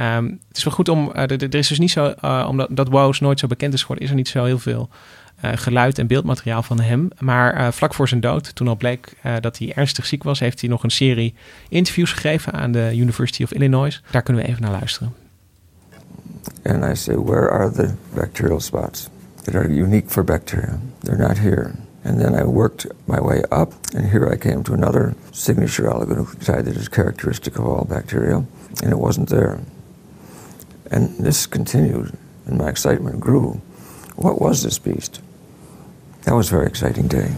[0.00, 2.88] Um, het is wel goed om, uh, er is dus niet zo, uh, omdat dat
[2.88, 4.96] Woos nooit zo bekend is geworden, is er niet zo heel veel uh,
[5.42, 7.08] geluid en beeldmateriaal van hem.
[7.18, 10.40] Maar uh, vlak voor zijn dood, toen al bleek uh, dat hij ernstig ziek was,
[10.40, 11.34] heeft hij nog een serie
[11.68, 14.02] interviews gegeven aan de University of Illinois.
[14.10, 15.14] Daar kunnen we even naar luisteren.
[16.64, 19.08] And I say, where are the bacterial spots
[19.42, 20.78] that are unique for bacteria?
[21.00, 21.70] They're not here.
[22.04, 26.64] And then I worked my way up, and here I came to another signature oligonucleotide
[26.64, 28.44] that is characteristic of all bacteria,
[28.82, 29.58] and it wasn't there.
[30.90, 32.12] And this continued,
[32.46, 33.60] and my excitement grew.
[34.16, 35.20] What was this beast?
[36.22, 37.30] That was a very exciting day.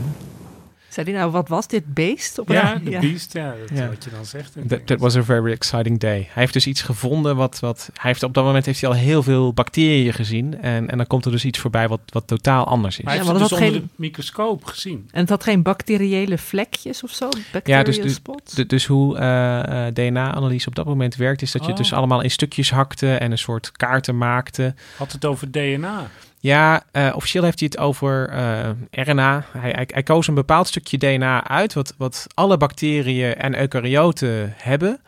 [0.88, 2.38] Zei hij nou, wat was dit beest?
[2.38, 3.88] Op Ja, een- de beest, ja, dat Ja.
[3.88, 4.53] wat je dan zegt.
[4.68, 6.16] That, that was a very exciting day.
[6.16, 8.97] Hij heeft dus iets gevonden wat, wat hij heeft op dat moment heeft hij al
[8.97, 12.64] heel veel bacteriën gezien en, en dan komt er dus iets voorbij wat, wat totaal
[12.66, 13.05] anders is.
[13.05, 15.09] Maar hij Ja, heeft maar het dat dus had onder de microscoop gezien.
[15.12, 17.29] En het had geen bacteriële vlekjes of zo?
[17.53, 18.55] Bacterial dus- dus- spots?
[18.55, 21.83] De- dus hoe eh, eh, DNA-analyse op dat moment werkt, is dat je het Oh.
[21.85, 24.75] dus allemaal in stukjes hakte en een soort kaarten maakte.
[24.97, 26.11] Had het over DNA.
[26.44, 29.44] Ja, eh, officieel heeft hij het over eh, RNA.
[29.59, 34.54] Hij, hij, hij koos een bepaald stukje DNA uit, wat, wat alle bacteriën en eukaryoten
[34.57, 35.00] hebben.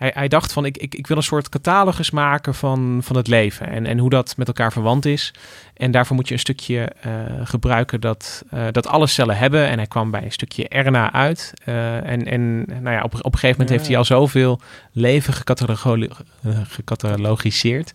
[0.00, 3.26] Hij, hij dacht van, ik, ik, ik wil een soort catalogus maken van, van het
[3.28, 5.34] leven en, en hoe dat met elkaar verwant is.
[5.76, 7.10] En daarvoor moet je een stukje eh,
[7.44, 9.68] gebruiken dat, eh, dat alle cellen hebben.
[9.68, 11.52] En hij kwam bij een stukje RNA uit.
[11.64, 13.74] Eh, en en nou ja, op, op een gegeven moment Ja.
[13.74, 14.60] heeft hij al zoveel
[14.92, 17.92] leven eh, gecatalogiseerd...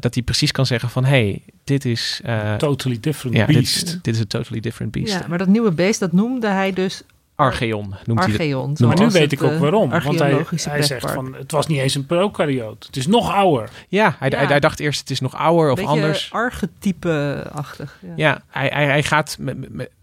[0.00, 1.04] dat hij precies kan zeggen van...
[1.04, 2.20] hey, dit is...
[2.24, 3.86] eh, Totally different ja, beast.
[3.86, 5.12] dit, dit is een totally different beast.
[5.12, 7.02] Ja, maar dat nieuwe beest, dat noemde hij dus
[7.40, 8.80] Archeon noemt hij het.
[8.80, 9.90] Maar nu weet ik ook waarom.
[9.90, 12.86] Want hij, hij zegt van, het was niet eens een prokaryoot.
[12.86, 13.68] Het is nog ouder.
[13.88, 14.36] Ja, hij, Ja.
[14.36, 16.28] Hij, hij dacht eerst het is nog ouder of Beetje anders.
[16.32, 17.98] archetype-achtig.
[18.02, 18.12] Ja.
[18.16, 19.38] Ja, hij, hij, hij, gaat,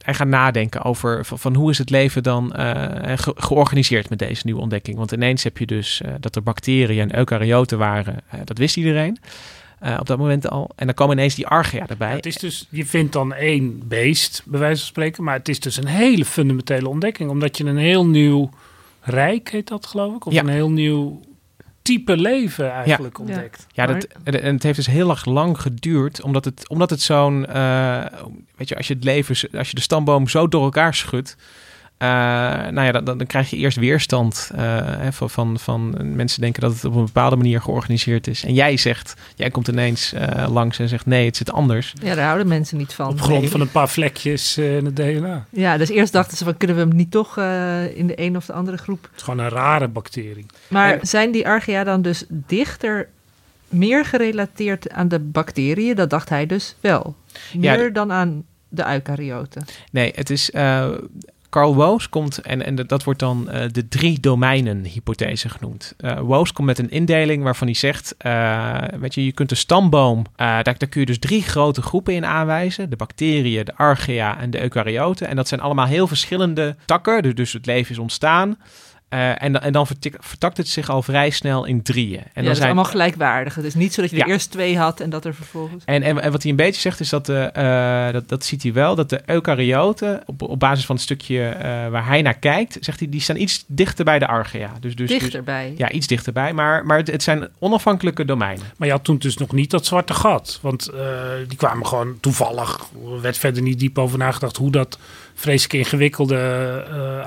[0.02, 4.20] hij gaat nadenken over van, van hoe is het leven dan eh, ge- georganiseerd met
[4.20, 4.98] deze nieuwe ontdekking.
[4.98, 8.16] Want ineens heb je dus eh, dat er bacteriën en eukaryoten waren.
[8.30, 9.18] Eh, dat wist iedereen
[9.80, 10.70] eh, op dat moment al.
[10.76, 12.12] En dan komen ineens die archaea erbij.
[12.16, 15.24] Het is dus, je vindt dan één beest, bij wijze van spreken.
[15.24, 17.30] Maar het is dus een hele fundamentele ontdekking.
[17.30, 18.50] Omdat je een heel nieuw
[19.02, 20.26] rijk, heet dat geloof ik?
[20.26, 20.42] Of Ja.
[20.42, 21.20] een heel nieuw
[21.82, 23.68] type leven eigenlijk ontdekt.
[23.72, 27.46] Ja, dat, en het heeft dus heel erg lang geduurd, omdat het, omdat het zo'n,
[27.46, 28.06] eh,
[28.56, 31.36] weet je, als je het leven, als je de stamboom zo door elkaar schudt,
[32.00, 32.10] uh,
[32.70, 36.74] nou ja, dan, dan, krijg je eerst weerstand uh, van, van, van, mensen denken dat
[36.74, 38.44] het op een bepaalde manier georganiseerd is.
[38.44, 41.94] En jij zegt, jij komt ineens uh, langs en zegt nee, het zit anders.
[42.02, 43.08] Ja, daar houden mensen niet van.
[43.08, 43.50] Op grond nee.
[43.50, 45.46] van een paar vlekjes in het DNA.
[45.50, 47.38] Ja, dus eerst dachten ze van kunnen we hem niet toch
[47.94, 49.04] in de een of de andere groep.
[49.04, 50.46] Het is gewoon een rare bacterie.
[50.68, 53.10] Maar zijn die archaea dan dus dichter,
[53.68, 55.96] meer gerelateerd aan de bacteriën?
[55.96, 57.16] Dat dacht hij dus wel.
[57.54, 59.66] Meer ja, dan aan de eukaryoten.
[59.92, 60.52] Nee, het is
[61.50, 65.96] Carl Woos komt, en, en dat wordt dan uh, de drie domeinen hypothese genoemd.
[66.00, 69.56] Uh, Woos komt met een indeling waarvan hij zegt, uh, weet je, je kunt de
[69.56, 72.90] stamboom, daar, daar, kun je dus drie grote groepen in aanwijzen.
[72.90, 75.28] De bacteriën, de archaea en de eukaryoten.
[75.28, 78.58] En dat zijn allemaal heel verschillende takken, dus, dus het leven is ontstaan.
[79.10, 79.88] Uh, en, en, dan
[80.20, 82.18] vertakt het zich al vrij snel in drieën.
[82.18, 83.56] En ja, dan dat is allemaal gelijkwaardig.
[83.56, 84.24] Het is niet zo dat je ja.
[84.24, 85.84] er eerst twee had en dat er vervolgens...
[85.86, 88.64] En, en, en wat hij een beetje zegt is dat, de, uh, dat, dat ziet
[88.64, 92.38] hij wel, dat de eukaryoten, op, op basis van het stukje uh, waar hij naar
[92.38, 94.72] kijkt, zegt hij, die staan iets dichter bij de archaea.
[94.80, 95.70] Dus, dus, dichterbij?
[95.70, 98.66] Dus, ja, iets dichterbij, maar, maar het, het, zijn onafhankelijke domeinen.
[98.78, 100.92] Maar je had toen dus nog niet dat zwarte gat, want
[101.48, 102.80] die kwamen gewoon toevallig,
[103.14, 105.00] er werd verder niet diep over nagedacht hoe dat
[105.34, 106.36] vreselijk ingewikkelde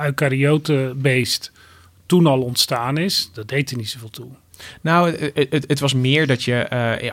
[0.01, 1.53] eukaryotenbeest
[2.11, 4.29] toen al ontstaan is, dat deed er niet zoveel toe.
[4.81, 6.67] Nou, het, het, het was meer dat je,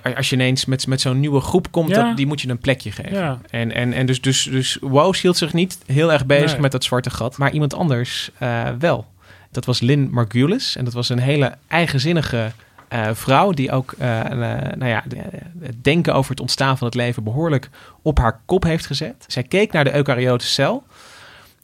[0.06, 2.08] uh, als je ineens met, met zo'n nieuwe groep komt, ja.
[2.08, 3.14] dat, die moet je een plekje geven.
[3.14, 3.40] Ja.
[3.50, 6.62] En, en, en dus, dus, dus WoW hield zich niet heel erg bezig nee.
[6.62, 9.06] met dat zwarte gat, maar iemand anders uh, wel.
[9.52, 12.52] Dat was Lynn Margulis en dat was een hele eigenzinnige
[12.94, 15.04] uh, vrouw die ook nou ja,
[15.60, 17.70] het denken over het ontstaan van het leven behoorlijk
[18.02, 19.26] op haar kop heeft gezet.
[19.28, 20.84] Zij keek naar de eukaryotische cel.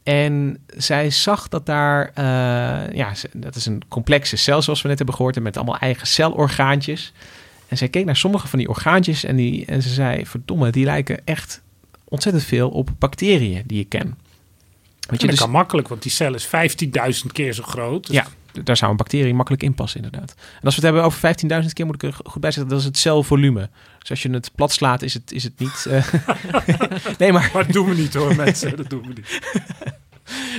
[0.03, 4.97] En zij zag dat daar, uh, ja, dat is een complexe cel zoals we net
[4.97, 7.13] hebben gehoord, met allemaal eigen celorgaantjes.
[7.67, 10.85] En zij keek naar sommige van die orgaantjes en, die, en ze zei, verdomme, die
[10.85, 11.61] lijken echt
[12.03, 14.17] ontzettend veel op bacteriën die je ken.
[14.99, 16.51] Weet je, dat dus, kan makkelijk, want die cel is 15.000
[17.31, 18.07] keer zo groot.
[18.07, 18.27] Dus ja,
[18.63, 20.33] daar zou een bacterie makkelijk in passen, inderdaad.
[20.37, 22.79] En als we het hebben over 15.000 keer, moet ik er goed bij zeggen, dat
[22.79, 23.69] is het celvolume.
[23.99, 25.85] Dus als je het plat slaat, is het, is het niet...
[25.87, 26.05] Uh...
[27.19, 27.49] nee, maar...
[27.53, 28.77] maar dat doen we niet hoor, mensen.
[28.77, 29.39] Dat doen we niet.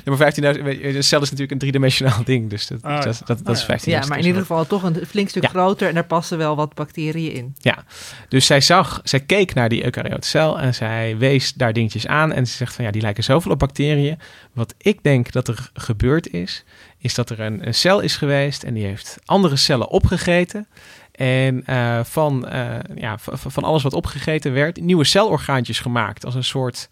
[0.04, 3.44] Nee, maar 15.000, de cel is natuurlijk een driedimensionaal ding, dus dat, ah, dat, dat,
[3.44, 3.90] dat is 15.000.
[3.90, 5.48] Ja, maar in ieder geval toch een flink stuk ja.
[5.48, 7.54] groter en daar passen wel wat bacteriën in.
[7.58, 7.84] Ja,
[8.28, 12.32] dus zij zag, zij keek naar die eukaryote cel en zij wees daar dingetjes aan
[12.32, 14.18] en ze zegt van ja, die lijken zoveel op bacteriën.
[14.52, 16.64] Wat ik denk dat er gebeurd is,
[16.98, 20.66] is dat er een, een cel is geweest en die heeft andere cellen opgegeten.
[21.12, 26.24] En uh, van, uh, ja, van alles wat opgegeten werd, nieuwe celorgaantjes gemaakt.
[26.24, 26.88] Als een soort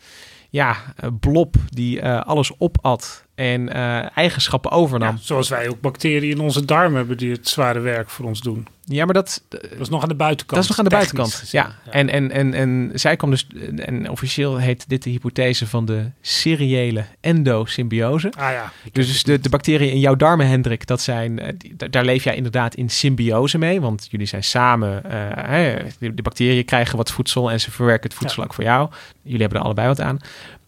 [0.52, 0.76] ja,
[1.20, 5.14] blob die uh, alles opat en uh, eigenschappen overnam.
[5.14, 8.40] Ja, zoals wij ook bacteriën in onze darmen hebben die het zware werk voor ons
[8.40, 8.66] doen.
[8.85, 9.42] Ja, maar dat...
[9.48, 10.55] Dat is nog aan de buitenkant.
[10.55, 11.61] Dat is nog aan de buitenkant, gezien.
[11.61, 11.76] ja.
[11.85, 11.92] ja.
[11.92, 13.46] En, en, en, en zij kwam dus...
[13.76, 18.33] En officieel heet dit de hypothese van de seriële endosymbiose.
[18.38, 18.72] Ah ja.
[18.92, 21.57] Dus de, de bacteriën in jouw darmen, Hendrik, dat zijn...
[21.59, 23.81] Die, daar leef jij inderdaad in symbiose mee.
[23.81, 25.02] Want jullie zijn samen...
[25.07, 28.48] Uh, hè, de, de, bacteriën krijgen wat voedsel en ze verwerken het voedsel ja.
[28.48, 28.90] ook voor jou.
[29.22, 30.18] Jullie hebben er allebei wat aan.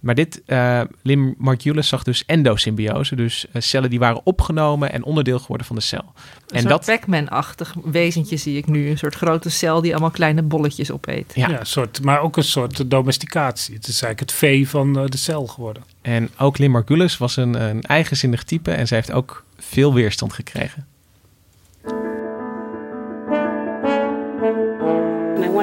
[0.05, 3.17] Maar dit, uh, Lim Margulis zag dus endosymbiose.
[3.17, 6.12] Dus uh, cellen die waren opgenomen en onderdeel geworden van de cel.
[6.47, 8.88] Een en dat Pac-Man-achtig wezentje zie ik nu.
[8.88, 11.33] Een soort grote cel die allemaal kleine bolletjes opeet.
[11.35, 13.75] Ja, ja soort, maar ook een soort domesticatie.
[13.75, 15.83] Het is eigenlijk het vee van uh, de cel geworden.
[16.03, 18.71] En ook Lim Margulis was een, een eigenzinnig type.
[18.71, 20.87] En zij heeft ook veel weerstand gekregen.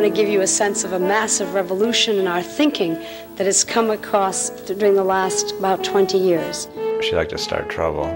[0.02, 2.96] Want to give you a sense of a massive revolution in our thinking
[3.36, 6.68] that has come across during the last about 20 years.
[7.02, 8.08] She liked to start trouble.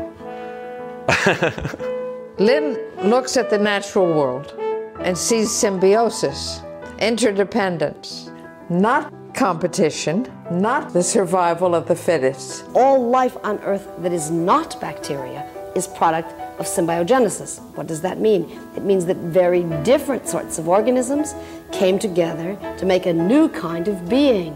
[2.39, 4.55] Lynn looks at the natural world
[5.01, 6.59] and sees symbiosis,
[6.97, 8.31] interdependence,
[8.69, 12.65] not competition, not the survival of the fittest.
[12.73, 17.59] All life on Earth that is not bacteria is product of symbiogenesis.
[17.73, 18.45] What does that mean?
[18.75, 21.33] It means that very different sorts of organisms
[21.71, 24.53] came together to make a new kind of being.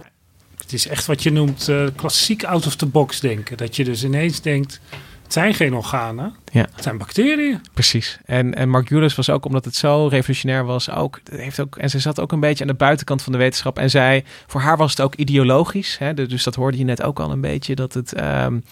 [0.58, 3.58] Het is echt wat je noemt uh, klassiek out of the box denken.
[3.58, 4.79] Dat je dus ineens denkt,
[5.23, 6.67] het zijn geen organen, ja.
[6.75, 7.62] het zijn bacteriën.
[7.73, 8.19] Precies.
[8.25, 11.89] En, en Mark Julis was ook, omdat het zo revolutionair was, ook, heeft ook, en
[11.89, 13.79] ze zat ook een beetje aan de buitenkant van de wetenschap.
[13.79, 15.97] En zij, voor haar was het ook ideologisch.
[15.97, 18.21] Hè, dus dat hoorde je net ook al een beetje, dat het...
[18.21, 18.63] Um,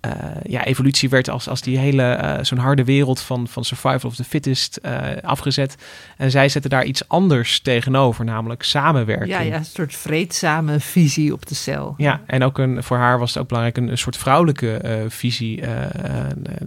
[0.00, 4.10] eh, ja, evolutie werd als, als die hele, eh, zo'n harde wereld van, van survival
[4.10, 5.76] of the fittest eh, afgezet.
[6.16, 9.30] En zij zetten daar iets anders tegenover, namelijk samenwerking.
[9.30, 11.94] Ja, ja, een soort vreedzame visie op de cel.
[11.96, 15.60] Ja, en ook een, voor haar was het ook belangrijk een, een soort vrouwelijke visie.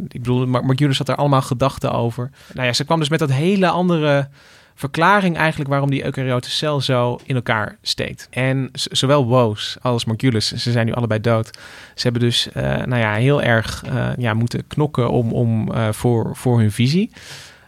[0.08, 2.30] ik bedoel, Mar- Margulis had er allemaal gedachten over.
[2.54, 4.28] Nou ja, ze kwam dus met dat hele andere
[4.76, 8.28] verklaring eigenlijk waarom die eukaryote cel zo in elkaar steekt.
[8.30, 11.58] En zowel Woos als Margulis, ze zijn nu allebei dood.
[11.96, 15.92] Ze hebben dus eh, nou ja, heel erg eh, ja, moeten knokken om, om, eh,
[15.92, 17.12] voor, voor hun visie.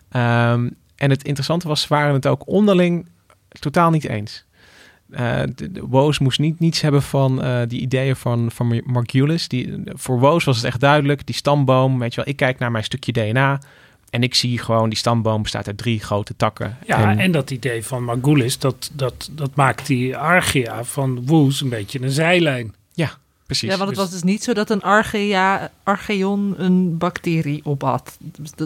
[0.10, 3.08] Ehm, en het interessante was, ze waren het ook onderling
[3.50, 4.44] totaal niet eens.
[5.56, 9.48] De Woos moest niet, niets hebben van die ideeën van, van Mar- Margulis.
[9.48, 11.26] Die, voor Woos was het echt duidelijk.
[11.26, 13.60] Die stamboom, weet je wel, ik kijk naar mijn stukje DNA.
[14.16, 16.78] En ik zie gewoon, die stamboom bestaat uit drie grote takken.
[16.86, 21.70] Ja, en, dat idee van Margulis, dat, dat, dat maakt die archaea van Woes een
[21.70, 22.76] beetje een zijlijn.
[22.94, 23.70] Ja, precies.
[23.70, 28.18] Ja, want het was dus niet zo dat een archaea, archeon een bacterie op had.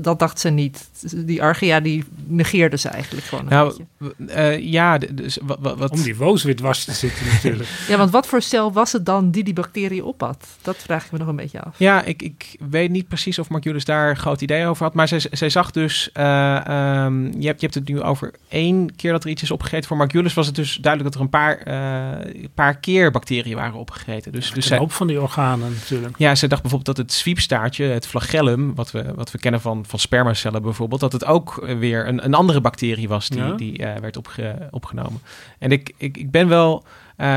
[0.02, 0.90] Dat, dacht ze niet.
[1.16, 3.86] Die archaea die negeerde ze eigenlijk gewoon een Nou,
[4.28, 7.70] eh, ja, dus wat, Om die Woes wit was te zitten natuurlijk.
[7.88, 10.48] Ja, want wat voor cel was het dan die die bacterie op had?
[10.62, 11.80] Dat vraag ik me nog een beetje af.
[11.80, 14.94] Ja, ik, ik weet niet precies of Margulis daar een groot idee over had.
[14.94, 16.10] Maar zij, zij zag dus...
[16.14, 19.52] eh, ehm, je, hebt, je hebt het nu over één keer dat er iets is
[19.52, 19.88] opgegeten.
[19.88, 23.80] Voor Margulis was het dus duidelijk dat er een paar, eh, paar keer bacteriën waren
[23.80, 24.32] opgegeten.
[24.32, 26.18] Dus, dus een zij, hoop van die organen natuurlijk.
[26.18, 28.76] ja, ze dacht bijvoorbeeld dat het zwiepstaartje, het flagellum...
[28.76, 31.02] wat we, wat we kennen van, van spermacellen bijvoorbeeld...
[31.02, 33.52] dat het ook eh, weer een, een andere bacterie was die, Ja?
[33.52, 35.22] die eh, werd opge- opgenomen.
[35.60, 36.84] En ik, ik, ik ben wel...
[37.16, 37.28] eh,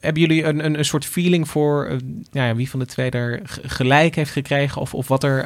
[0.00, 1.96] hebben jullie een, een, een soort feeling voor eh,
[2.32, 4.80] ja, ja, wie van de twee er gelijk heeft gekregen?
[4.80, 5.36] Of, of wat, er,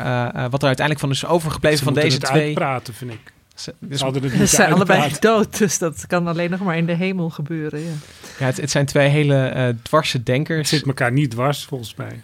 [0.50, 2.44] wat er uiteindelijk van is overgebleven Ze van deze het twee?
[2.44, 3.32] uitpraten, vind ik.
[3.54, 7.30] Ze- dus- het zijn allebei dood, dus dat kan alleen nog maar in de hemel
[7.30, 7.80] gebeuren.
[7.80, 7.92] Ja.
[8.38, 10.68] ja, het, het zijn twee hele eh dwarse Het denkers.
[10.68, 12.20] zit elkaar niet dwars, volgens mij.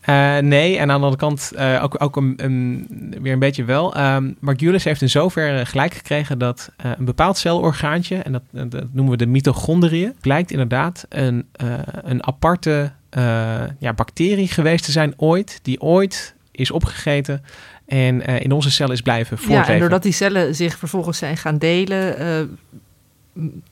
[0.00, 3.64] Eh, nee, en aan de andere kant eh, ook, ook een, een- weer een beetje
[3.64, 3.94] wel.
[3.94, 9.10] Ehm Margulis heeft in zoverre gelijk gekregen dat een bepaald celorgaantje, en dat, dat noemen
[9.10, 11.46] we de mitochondriën, blijkt inderdaad een,
[12.02, 12.92] een aparte
[13.78, 17.44] ja, bacterie geweest te zijn ooit, die ooit is opgegeten
[17.86, 19.74] en eh, in onze cellen is blijven ja, voortleven.
[19.74, 22.40] en doordat die cellen zich vervolgens zijn gaan delen, eh,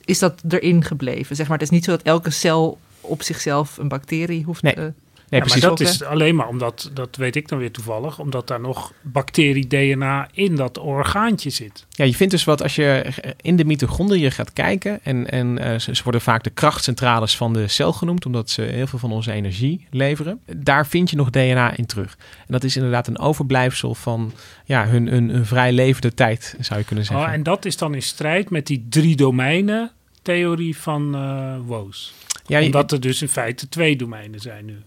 [0.05, 1.35] is dat erin gebleven.
[1.35, 4.73] Zeg maar, het is niet zo dat elke cel op zichzelf een bacterie hoeft Nee.
[4.73, 4.83] eh,
[5.33, 5.85] Nee, ja, maar precies.
[5.95, 10.27] dat is alleen maar omdat, dat weet ik dan weer toevallig, omdat daar nog bacterie-DNA
[10.33, 11.85] in dat orgaantje zit.
[11.89, 13.05] Ja, je vindt dus wat als je
[13.41, 14.99] in de mitochondriën gaat kijken.
[15.03, 18.61] En, en eh, ze, ze worden vaak de krachtcentrales van de cel genoemd, omdat ze
[18.61, 20.39] heel veel van onze energie leveren.
[20.57, 22.17] Daar vind je nog DNA in terug.
[22.37, 24.33] En dat is inderdaad een overblijfsel van
[24.65, 27.25] ja, hun, hun, hun vrij levende tijd, zou je kunnen zeggen.
[27.27, 29.91] Oh, en dat is dan in strijd met die drie domeinen
[30.21, 32.13] theorie van eh Woos.
[32.45, 34.77] ja, je- Omdat er dus in feite twee domeinen zijn nu.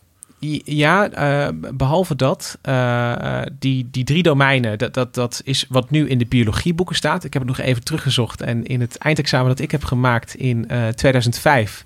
[0.65, 5.91] Ja, eh, behalve dat, eh, eh, die, die drie domeinen, dat, dat, dat is wat
[5.91, 7.25] nu in de biologieboeken staat.
[7.25, 10.69] Ik heb het nog even teruggezocht en in het eindexamen dat ik heb gemaakt in
[10.69, 11.85] eh, 2005,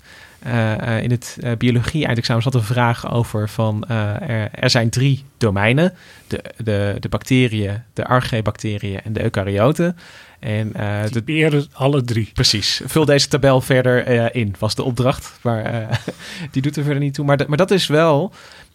[1.03, 5.93] in het eh, biologie-eindexamen zat een vraag over van, eh, er, er zijn drie domeinen,
[6.27, 9.97] de, de, de bacteriën, de archaebacteriën en de eukaryoten.
[10.39, 12.29] En eh, de, Typeren alle drie.
[12.33, 12.81] Precies.
[12.85, 15.39] Vul deze tabel verder eh, in, was de opdracht.
[15.41, 15.97] Maar eh,
[16.51, 17.25] die doet er verder niet toe.
[17.25, 18.33] Maar, dat- maar dat is wel,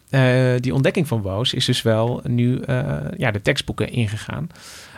[0.09, 4.49] eh, die ontdekking van Woos is dus wel nu eh, ja, de tekstboeken ingegaan.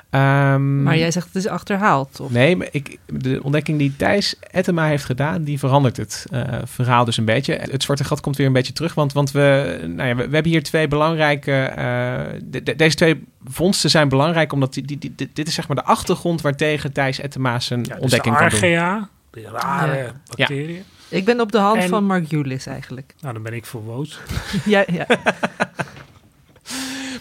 [0.10, 2.20] Ehm, Maar jij zegt het is achterhaald.
[2.20, 2.32] Of?
[2.32, 7.06] Nee, maar ik, de ontdekking die Thijs Ettema heeft gedaan, die verandert het eh, verhaal
[7.06, 7.54] dus een beetje.
[7.54, 10.34] Het zwarte gat komt weer een beetje terug, want, want we, nou ja, we, we
[10.34, 11.52] hebben hier twee belangrijke...
[11.62, 15.68] eh, de- de- deze twee vondsten zijn belangrijk, omdat die, die, die- dit, is zeg
[15.68, 18.54] maar de achtergrond waartegen Thijs Ettema zijn Ja, dus de ontdekking kan doen.
[18.54, 20.12] archaea, de rare Ja.
[20.38, 20.84] bacteriën.
[21.10, 23.14] Ik ben op de hand En- van Margulis eigenlijk.
[23.22, 24.20] Nou, dan ben ik voor Woos.
[24.66, 25.06] ja, ja.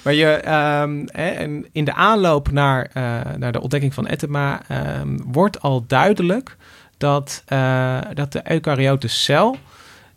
[0.03, 3.03] Maar je, ehm, en in de aanloop naar, eh,
[3.39, 6.57] naar de ontdekking van Ettema ehm, wordt al duidelijk
[6.97, 9.57] dat, eh, dat de eukaryote cel,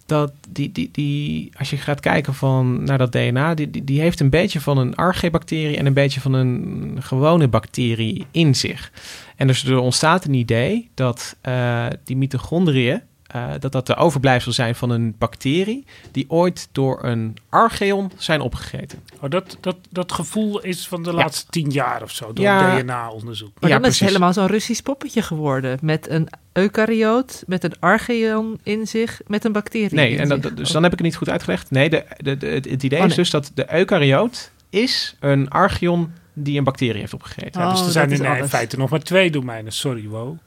[0.05, 4.01] dat die, die, die, als je gaat kijken van, naar dat DNA, die, die, die
[4.01, 8.91] heeft een beetje van een archaebacterie en een beetje van een gewone bacterie in zich.
[9.35, 13.01] En dus er ontstaat een idee dat eh, die mitochondriën,
[13.33, 18.41] eh, dat dat de overblijfsel zijn van een bacterie die ooit door een archeon zijn
[18.41, 18.99] opgegeten.
[19.19, 21.15] Oh, dat, dat, dat gevoel is van de Ja.
[21.15, 22.79] laatste tien jaar of zo, door Ja.
[22.79, 23.51] DNA-onderzoek.
[23.59, 24.07] Maar Ja, dan is het precies.
[24.07, 25.77] helemaal zo'n Russisch poppetje geworden.
[25.81, 30.57] Met een eukaryoot, met een archeon in zich, met een bacterie Nee, in en dat,
[30.57, 31.71] dus dan heb ik het niet goed uitgelegd.
[31.71, 35.49] Nee, de, de, de- het, het idee Oh, is dus dat de eukaryoot is een
[35.49, 37.61] archeon die een bacterie heeft opgegeten.
[37.61, 38.49] Ja, dus Oh, er zijn dat in, is in alles.
[38.49, 39.71] feite nog maar twee domeinen.
[39.71, 40.37] Sorry, wow.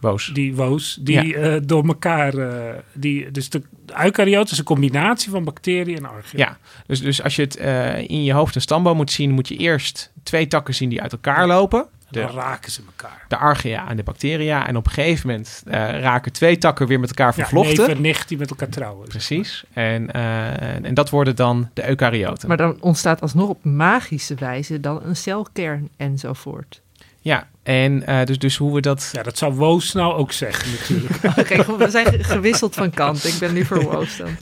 [0.00, 0.30] Woos.
[0.32, 2.34] Die woos, die eh, door elkaar...
[2.34, 3.62] eh, die, dus de
[4.02, 6.38] eukaryoot is een combinatie van bacteriën en archeoten.
[6.38, 9.48] Ja, dus, dus als je het eh, in je hoofd een stamboom moet zien, moet
[9.48, 11.86] je eerst twee takken zien die uit elkaar lopen.
[12.10, 13.24] Dan raken ze elkaar.
[13.28, 14.66] de archea en de bacteria.
[14.66, 17.88] En op een gegeven moment eh, raken twee takken weer met elkaar Ja, vervlochten.
[17.88, 19.08] en nicht die met elkaar trouwen.
[19.08, 19.64] Precies.
[19.72, 22.48] En, eh, en, en dat worden dan de eukaryoten.
[22.48, 26.80] Maar dan ontstaat alsnog op magische wijze dan een celkern enzovoort.
[27.20, 29.08] Ja, en eh, dus, dus hoe we dat...
[29.12, 31.14] Ja, dat zou Woos nou ook zeggen natuurlijk.
[31.64, 33.24] Oké, we zijn ge- gewisseld van kant.
[33.24, 34.28] Ik ben nu voor Woos dan.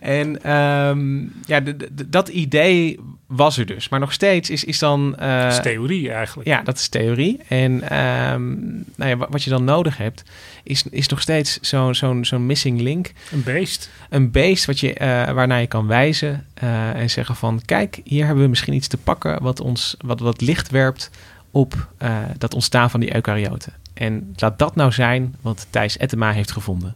[0.00, 3.88] En ehm, ja, de- de- dat idee was er dus.
[3.88, 5.16] Maar nog steeds is, is dan...
[5.18, 6.48] eh, dat is theorie eigenlijk.
[6.48, 7.40] Ja, dat is theorie.
[7.48, 8.50] En ehm,
[8.96, 10.22] nou ja, wa- wat je dan nodig hebt,
[10.62, 13.12] is, is nog steeds zo'n zo'n zo'n missing link.
[13.32, 13.90] Een beest.
[14.10, 17.62] Een beest wat je, eh, waarnaar je kan wijzen eh, en zeggen van...
[17.64, 21.10] kijk, hier hebben we misschien iets te pakken wat, ons, wat, wat licht werpt
[21.50, 23.72] op eh, dat ontstaan van die eukaryoten.
[23.94, 26.94] En laat dat nou zijn wat Thijs Ettema heeft gevonden.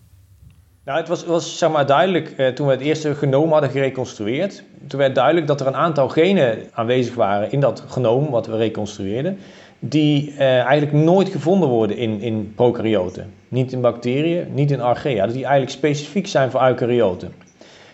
[0.84, 4.62] Nou, het was, was zeg maar duidelijk eh, toen we het eerste genoom hadden gereconstrueerd.
[4.86, 8.56] Toen werd duidelijk dat er een aantal genen aanwezig waren in dat genoom wat we
[8.56, 9.38] reconstrueerden.
[9.78, 13.32] Die eh, eigenlijk nooit gevonden worden in, in prokaryoten.
[13.48, 15.26] Niet in bacteriën, niet in archaea.
[15.26, 17.32] Die eigenlijk specifiek zijn voor eukaryoten.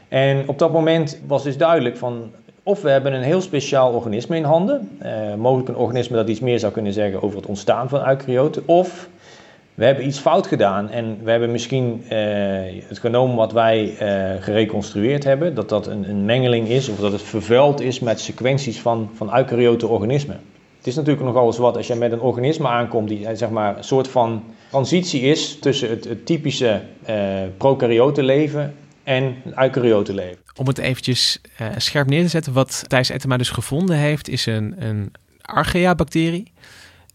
[0.08, 2.30] En op dat moment was dus duidelijk van...
[2.62, 4.88] Of we hebben een heel speciaal organisme in handen.
[4.98, 8.62] eh, mogelijk een organisme dat iets meer zou kunnen zeggen over het ontstaan van eukaryoten.
[8.66, 9.08] Of
[9.74, 12.18] we hebben iets fout gedaan en we hebben misschien eh,
[12.88, 17.12] het genoom wat wij eh, gereconstrueerd hebben, dat dat een, een mengeling is of dat
[17.12, 20.40] het vervuild is met sequenties van, van eukaryote organismen.
[20.76, 23.50] Het is natuurlijk nogal eens wat als je met een organisme aankomt die eh, zeg
[23.50, 27.16] maar, een soort van transitie is tussen het, het typische eh
[27.56, 30.42] prokaryote leven en eukaryote leven.
[30.56, 34.46] Om het eventjes eh, scherp neer te zetten, wat Thijs Ettema dus gevonden heeft, is
[34.46, 36.52] een, een archaea-bacterie.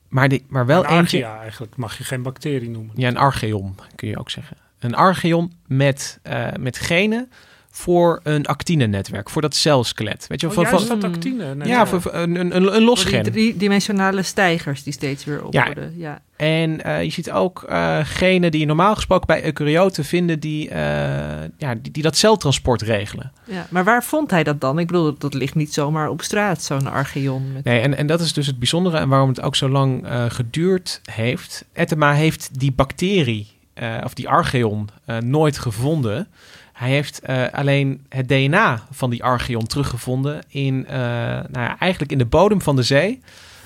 [0.07, 1.17] Maar, die, maar wel Een eentje...
[1.17, 2.93] archaea eigenlijk mag je geen bacterie noemen.
[2.95, 4.57] Ja, een archeon kun je ook zeggen.
[4.79, 7.31] Een archeon met, eh, met genen
[7.76, 10.28] voor een actinenetwerk, voor dat celskelet.
[10.28, 11.55] Weet je, Oh, van, juist van, dat actine.
[11.55, 15.65] Nee, ja, voor, een, een, een, een die driedimensionale stijgers die steeds weer op Ja.
[15.65, 15.93] worden.
[15.97, 16.21] Ja.
[16.36, 20.69] En eh, je ziet ook eh, genen die je normaal gesproken bij eukaryoten vinden, die,
[20.69, 20.78] eh,
[21.57, 23.32] ja, die, die dat celtransport regelen.
[23.45, 23.67] Ja.
[23.69, 24.80] Maar waar vond hij dat dan?
[24.80, 27.53] Ik bedoel, dat, dat ligt niet zomaar op straat, zo'n archeon.
[27.53, 27.63] Met...
[27.63, 30.26] Nee, en, en dat is dus het bijzondere en waarom het ook zo lang eh,
[30.28, 31.65] geduurd heeft.
[31.73, 36.28] Ettema heeft die bacterie, eh, of die archeon, eh, nooit gevonden.
[36.76, 42.11] Hij heeft eh, alleen het DNA van die archeon teruggevonden in, eh, nou ja, eigenlijk
[42.11, 43.21] in de bodem van de zee.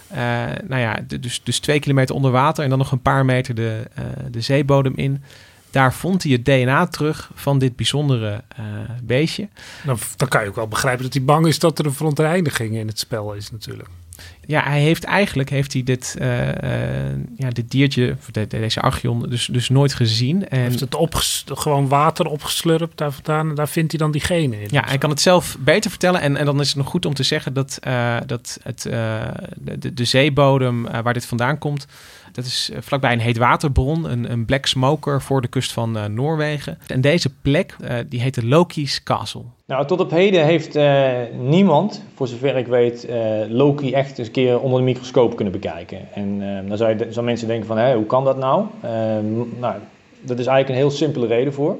[0.07, 0.19] Eh,
[0.67, 3.83] nou ja, dus, dus twee kilometer onder water en dan nog een paar meter de,
[4.31, 5.23] de zeebodem in.
[5.71, 8.43] Daar vond hij het DNA terug van dit bijzondere
[9.03, 9.47] beestje.
[9.85, 12.75] Dan, dan kan je ook wel begrijpen dat hij bang is dat er een verontreiniging
[12.75, 13.89] in het spel is natuurlijk.
[14.49, 19.29] Ja, hij heeft eigenlijk heeft hij dit, eh, eh, ja, dit diertje, de- deze archeon,
[19.29, 20.47] dus, dus nooit gezien.
[20.49, 20.95] En heeft het
[21.45, 24.67] gewoon water opgeslurpt daar vandaan en daar vindt hij dan die genen in.
[24.71, 26.21] ja, hij kan het zelf beter vertellen.
[26.21, 29.77] En, en dan is het nog goed om te zeggen dat, eh, dat het, de,
[29.79, 31.85] de, de zeebodem waar dit vandaan komt,
[32.39, 36.05] dat is eh, vlakbij een heetwaterbron, een, een black smoker voor de kust van eh,
[36.05, 36.77] Noorwegen.
[36.87, 39.41] En deze plek, eh, die heette Loki's Castle.
[39.65, 40.79] Nou, tot op heden heeft
[41.39, 43.07] niemand, voor zover ik weet,
[43.49, 45.99] Loki echt eens een keer onder de microscoop kunnen bekijken.
[46.13, 48.65] En dan zou, je, zou mensen denken van, hoe kan dat nou?
[49.59, 49.75] Nou,
[50.21, 51.77] dat is eigenlijk een heel simpele reden voor.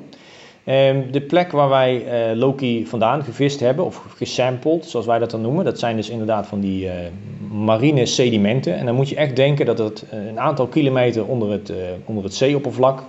[0.70, 5.32] Ehm, de plek waar wij eh, Loki vandaan gevist hebben, of gesampled, zoals wij dat
[5.32, 6.96] dan noemen, dat zijn dus inderdaad van die eh,
[7.52, 8.76] marine sedimenten.
[8.76, 11.72] En dan moet je echt denken dat het eh, een aantal kilometer onder het,
[12.06, 13.04] onder het zeeoppervlak,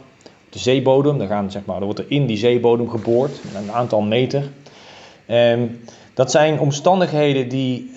[0.51, 4.01] de zeebodem, daar, gaan, zeg maar, er wordt er in die zeebodem geboord, een aantal
[4.01, 4.43] meter.
[5.27, 5.67] Ehm,
[6.15, 7.91] dat zijn omstandigheden die,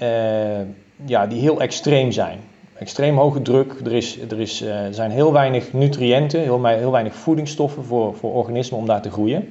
[1.05, 2.39] ja, die heel extreem zijn.
[2.83, 7.15] Extreem hoge druk, er, is, er, is, eh, zijn heel weinig nutriënten, heel, heel weinig
[7.15, 9.47] voedingsstoffen voor, voor organismen om daar te groeien.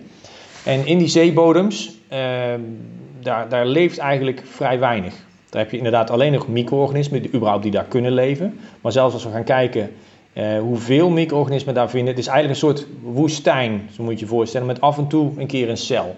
[0.65, 2.61] En in die zeebodems, ehm,
[3.21, 5.15] daar, daar leeft eigenlijk vrij weinig.
[5.51, 8.59] Daar heb je inderdaad alleen nog micro-organismen die, überhaupt die daar kunnen leven.
[8.81, 9.91] Maar zelfs als we gaan kijken
[10.33, 14.27] eh, hoeveel micro-organismen daar vinden, het is eigenlijk een soort woestijn, zo moet je je
[14.27, 16.17] voorstellen, met af en toe een keer een cel.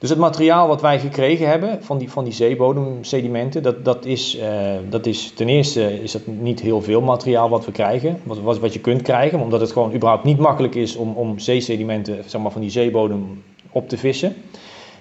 [0.00, 4.38] Dus het materiaal wat wij gekregen hebben van die, van die zeebodemsedimenten, dat, dat, is,
[4.38, 8.38] eh, dat is ten eerste is dat niet heel veel materiaal wat we krijgen, wat,
[8.38, 12.24] wat, wat je kunt krijgen, omdat het gewoon überhaupt niet makkelijk is om, om zeesedimenten
[12.26, 14.34] zeg maar, van die zeebodem op te vissen.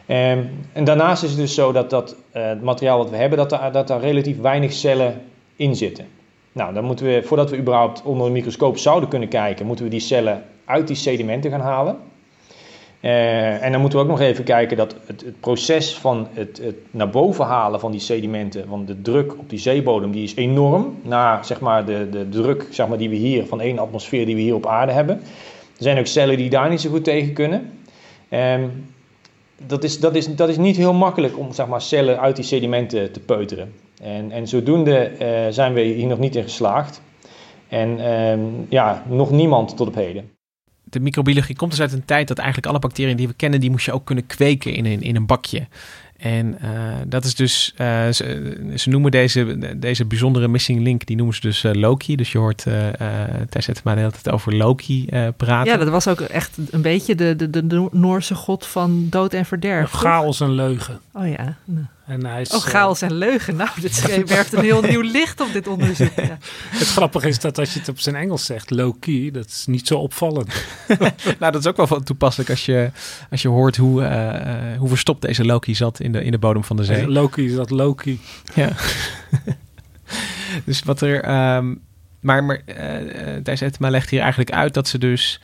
[0.06, 0.44] Ehm,
[0.74, 3.50] en daarnaast is het dus zo dat, dat eh, het materiaal wat we hebben, dat
[3.50, 5.22] daar, dat daar relatief weinig cellen
[5.56, 6.06] in zitten.
[6.52, 9.92] Nou, dan moeten we, voordat we überhaupt onder een microscoop zouden kunnen kijken, moeten we
[9.92, 11.98] die cellen uit die sedimenten gaan halen.
[13.00, 16.60] Eh, en dan moeten we ook nog even kijken dat het, het proces van het,
[16.64, 20.36] het, naar boven halen van die sedimenten, van de druk op die zeebodem, die is
[20.36, 21.00] enorm.
[21.02, 24.36] Na zeg maar, de, de druk zeg maar, die we hier, van één atmosfeer die
[24.36, 25.16] we hier op aarde hebben.
[25.16, 27.72] Er zijn ook cellen die daar niet zo goed tegen kunnen.
[28.30, 28.68] Ehm,
[29.66, 32.46] dat, is, dat, is, dat is niet heel makkelijk om zeg maar, cellen uit die
[32.46, 33.74] sedimenten te peuteren.
[34.02, 37.02] En, en zodoende eh, zijn we hier nog niet in geslaagd.
[37.68, 38.40] En ehm,
[38.70, 40.38] ja, nog niemand tot op heden
[40.90, 43.70] de microbiologie komt dus uit een tijd dat eigenlijk alle bacteriën die we kennen, die
[43.70, 45.68] moest je ook kunnen kweken in een, in een bakje.
[46.18, 46.70] En uh,
[47.08, 51.42] dat is dus, uh, ze, ze, noemen deze, deze bijzondere missing link, die noemen ze
[51.42, 52.16] dus uh, Loki.
[52.16, 52.66] Dus je hoort
[53.50, 55.06] Thijs Ettema de hele tijd over Loki
[55.38, 55.72] praten.
[55.72, 59.46] Ja, dat was ook echt een beetje de, de, de Noorse god van dood en
[59.46, 59.92] verderf.
[59.92, 61.00] Chaos en leugen.
[61.14, 61.58] Oh ja.
[61.66, 61.86] Nou.
[62.10, 63.56] En hij is, oh, chaos en leugen.
[63.56, 66.16] Nou, dit werpt een heel nieuw licht op dit onderzoek.
[66.16, 66.38] Ja.
[66.80, 69.88] Het grappige is dat als je het op zijn Engels zegt, low-key, dat is niet
[69.88, 70.54] zo opvallend.
[71.40, 72.92] nou, dat is ook wel toepasselijk als je,
[73.32, 76.64] als je hoort hoe, uh, hoe verstopt deze Loki zat in de, in de bodem
[76.64, 77.08] van de zee.
[77.08, 78.20] Loki zat Loki.
[78.56, 78.72] Ja.
[80.66, 81.56] dus wat er...
[81.56, 81.82] Um,
[82.20, 85.42] maar maar uh, Thijs Etema legt hier eigenlijk uit dat ze dus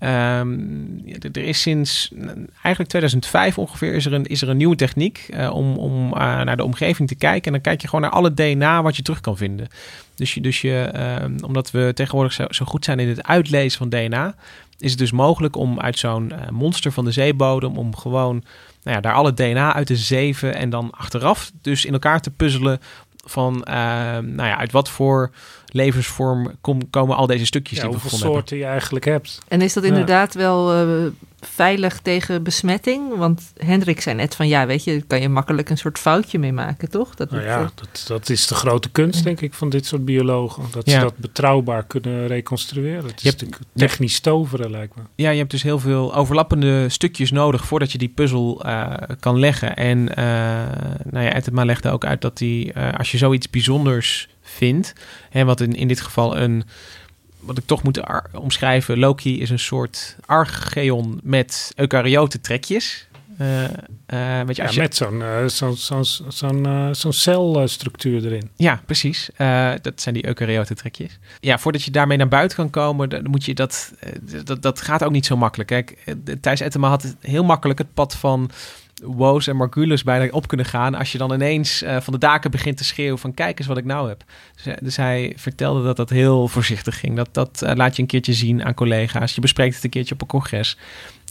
[0.00, 2.12] Um, er is sinds
[2.52, 6.12] eigenlijk 2005 ongeveer is er een, is er een nieuwe techniek uh, om, om uh,
[6.18, 7.44] naar de omgeving te kijken.
[7.44, 9.68] En dan kijk je gewoon naar alle DNA wat je terug kan vinden.
[10.14, 13.78] Dus, je, dus je, uh, omdat we tegenwoordig zo, zo, goed zijn in het uitlezen
[13.78, 14.34] van DNA,
[14.78, 18.44] is het dus mogelijk om uit zo'n eh, monster van de zeebodem, om gewoon
[18.82, 22.30] nou ja, daar alle DNA uit te zeven en dan achteraf dus in elkaar te
[22.30, 22.80] puzzelen
[23.24, 25.30] van ehm, nou ja, uit wat voor
[25.66, 29.38] levensvorm kom, komen al deze stukjes ja, die we hoeveel soorten je eigenlijk hebt.
[29.48, 31.06] En is dat inderdaad wel uh,
[31.40, 33.16] veilig tegen besmetting?
[33.16, 36.52] Want Hendrik zei net van ja, weet je, kan je makkelijk een soort foutje mee
[36.52, 37.14] maken, toch?
[37.14, 40.64] Dat, nou ja, dat, dat is de grote kunst, denk ik, van dit soort biologen.
[40.70, 43.04] Dat ze dat betrouwbaar kunnen reconstrueren.
[43.06, 43.44] Het is hebt,
[43.74, 45.02] technisch toveren, lijkt me.
[45.14, 49.38] Ja, je hebt dus heel veel overlappende stukjes nodig voordat je die puzzel uh, kan
[49.38, 49.76] leggen.
[49.76, 50.14] En uh,
[51.10, 54.92] nou ja, Etema legde ook uit dat die, als je zoiets bijzonders vindt,
[55.30, 56.64] hè, wat in, in dit geval een
[57.40, 58.00] wat ik toch moet
[58.32, 63.08] omschrijven, Loki is een soort archeon met eukaryote trekjes.
[63.40, 63.68] Uh, uh,
[64.46, 64.80] weet je, ja, je...
[64.80, 68.50] met zo'n uh, zo'n zo'n zo'n zo'n celstructuur erin.
[68.56, 69.30] Ja, precies.
[69.82, 71.18] dat zijn die eukaryote trekjes.
[71.40, 73.92] Ja, voordat je daarmee naar buiten kan komen, dan moet je dat,
[74.44, 75.68] dat, dat gaat ook niet zo makkelijk.
[75.68, 76.04] Kijk,
[76.40, 78.50] Thijs Ettema had heel makkelijk het pad van
[79.02, 80.94] Woos en Margulis bijna op kunnen gaan.
[80.94, 83.76] Als je dan ineens uh, van de daken begint te schreeuwen van kijk eens wat
[83.76, 84.24] ik nou heb.
[84.62, 87.16] Dus, dus hij vertelde dat dat heel voorzichtig ging.
[87.16, 89.34] Dat, dat uh, laat je een keertje zien aan collega's.
[89.34, 90.78] Je bespreekt het een keertje op een congres.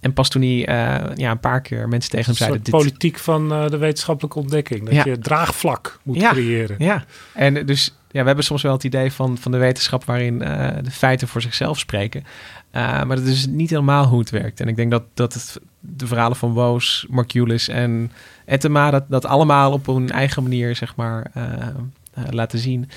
[0.02, 2.64] En pas toen hij uh, ja, een paar keer mensen tegen hem zeiden...
[2.64, 2.74] Dit...
[2.74, 4.86] politiek van de wetenschappelijke ontdekking.
[4.86, 5.04] Dat ja.
[5.06, 6.32] je draagvlak moet ja.
[6.32, 6.76] creëren.
[6.80, 10.06] Ja, en dus ja, we hebben soms wel het idee van, van de wetenschap...
[10.06, 10.40] waarin
[10.84, 12.24] de feiten voor zichzelf spreken.
[12.72, 14.60] maar dat is niet helemaal hoe het werkt.
[14.60, 18.12] En ik denk dat, dat het de verhalen van Woos, Marculis en
[18.46, 21.44] Etema, dat, dat allemaal op hun eigen manier, zeg maar, uh,
[22.18, 22.90] uh, laten zien.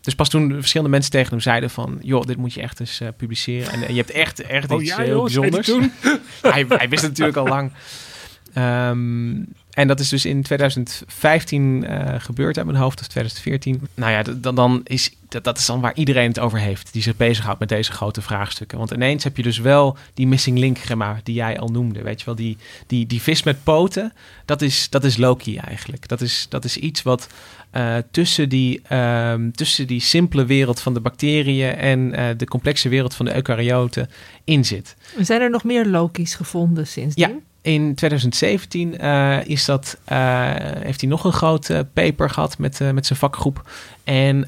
[0.00, 1.98] Dus pas toen verschillende mensen tegen hem zeiden van...
[2.00, 3.72] joh, dit moet je echt eens publiceren.
[3.72, 5.66] En, en, je hebt echt, echt oh, iets ja, heel joh, bijzonders.
[6.42, 7.72] hij, hij wist het natuurlijk al lang.
[8.54, 9.46] Um,
[9.78, 13.88] en dat is dus in 2015 uh, gebeurd uit mijn hoofd, of 2014.
[13.94, 17.02] Nou ja, dan, dan is, dat, dat is dan waar iedereen het over heeft, die
[17.02, 18.78] zich bezighoudt met deze grote vraagstukken.
[18.78, 22.02] Want ineens heb je dus wel die missing link gemma die jij al noemde.
[22.02, 22.56] Weet je wel, die,
[22.86, 24.12] die, die vis met poten,
[24.44, 26.08] dat is, dat is Loki eigenlijk.
[26.08, 27.28] Dat is, dat is iets wat
[27.76, 32.88] uh, tussen, die, uh, tussen die simpele wereld van de bacteriën en uh, de complexe
[32.88, 34.10] wereld van de eukaryoten
[34.44, 34.96] in zit.
[35.20, 37.28] Zijn er nog meer Loki's gevonden sindsdien?
[37.28, 37.34] Ja,
[37.68, 40.18] in 2017 uh, is dat, uh,
[40.58, 43.70] heeft hij nog een grote paper gehad met, met zijn vakgroep.
[44.04, 44.44] En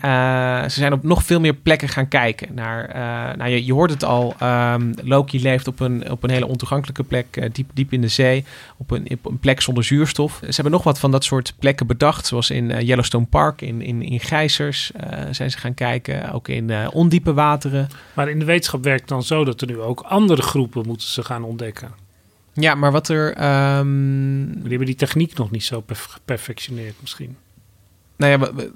[0.71, 2.55] ze zijn op nog veel meer plekken gaan kijken.
[2.55, 2.91] Naar,
[3.37, 7.03] nou, je, je hoort het al, um, Loki leeft op een, op een hele ontoegankelijke
[7.03, 8.45] plek, diep, diep in de zee.
[8.77, 10.39] Op een, een plek zonder zuurstof.
[10.41, 12.27] Ze hebben nog wat van dat soort plekken bedacht.
[12.27, 14.91] Zoals in Yellowstone Park, in, in, in Gijzers
[15.31, 16.33] zijn ze gaan kijken.
[16.33, 17.89] Ook in ondiepe wateren.
[18.15, 21.23] Maar in de wetenschap werkt dan zo dat er nu ook andere groepen moeten ze
[21.23, 22.09] gaan ontdekken.
[22.53, 23.29] Ja, maar wat er.
[23.79, 24.53] Um...
[24.53, 27.37] Die hebben die techniek nog niet zo geperfectioneerd, misschien.
[28.17, 28.71] Nou ja,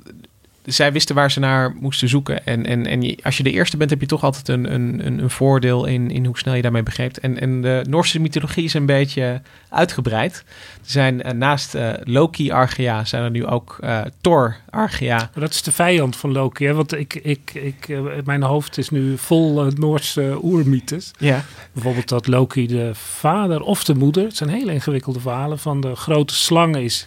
[0.65, 2.47] zij wisten waar ze naar moesten zoeken.
[2.47, 5.31] En, en, en als je de eerste bent, heb je toch altijd een, een, een
[5.31, 7.19] voordeel in, in hoe snel je daarmee begrijpt.
[7.19, 10.45] En, en de Noorse mythologie is een beetje uitgebreid.
[10.83, 15.31] Er zijn uh, naast uh, Loki Archaea zijn er nu ook uh, Thor Archaea.
[15.35, 16.75] dat is de vijand van Loki, hè?
[16.75, 21.11] want ik, ik, ik, mijn hoofd is nu vol Noorse oermythes.
[21.19, 21.45] Ja.
[21.73, 25.95] Bijvoorbeeld dat Loki de vader of de moeder, het zijn hele ingewikkelde verhalen, van de
[25.95, 27.07] grote slang is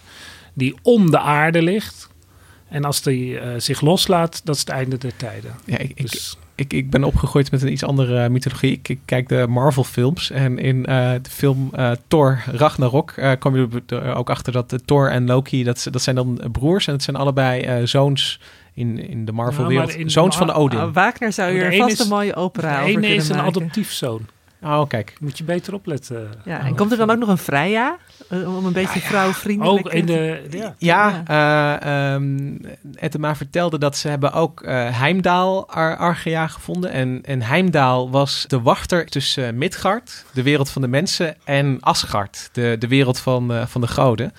[0.53, 2.09] die om de aarde ligt.
[2.69, 5.51] En als die uh, zich loslaat, dat is het einde der tijden.
[5.65, 6.37] Ja, ik, dus...
[6.55, 8.71] ik, ik ben opgegroeid met een iets andere mythologie.
[8.71, 10.31] Ik, ik kijk de Marvel films.
[10.31, 14.75] En in eh, de film eh, Thor Ragnarok uh, kom je er ook achter dat
[14.85, 16.87] Thor en Loki, dat, dat zijn dan broers.
[16.87, 18.39] En het zijn allebei zoons
[18.73, 19.93] in, in de Marvel-wereld.
[19.93, 20.79] Ja, zoons van Odin.
[20.79, 23.55] Uh, Wagner zou je er vast een mooie opera over kunnen is een maken.
[23.55, 24.25] adoptiefzoon.
[24.61, 25.13] Oh, kijk.
[25.19, 26.29] Moet je beter opletten.
[26.45, 27.97] Ja, en komt er dan ook nog een Freya?
[28.29, 30.47] Om een beetje vrouwvriendelijk Ook in de...
[30.49, 32.09] Ja, ja, ja.
[32.09, 32.61] Uh, um,
[32.95, 36.91] Etema vertelde dat ze hebben ook uh, Heimdaal Ar Archea gevonden.
[36.91, 42.49] En, en Heimdaal was de wachter tussen Midgard, de wereld van de mensen, en Asgard,
[42.51, 44.33] de, de wereld van, uh, van de goden.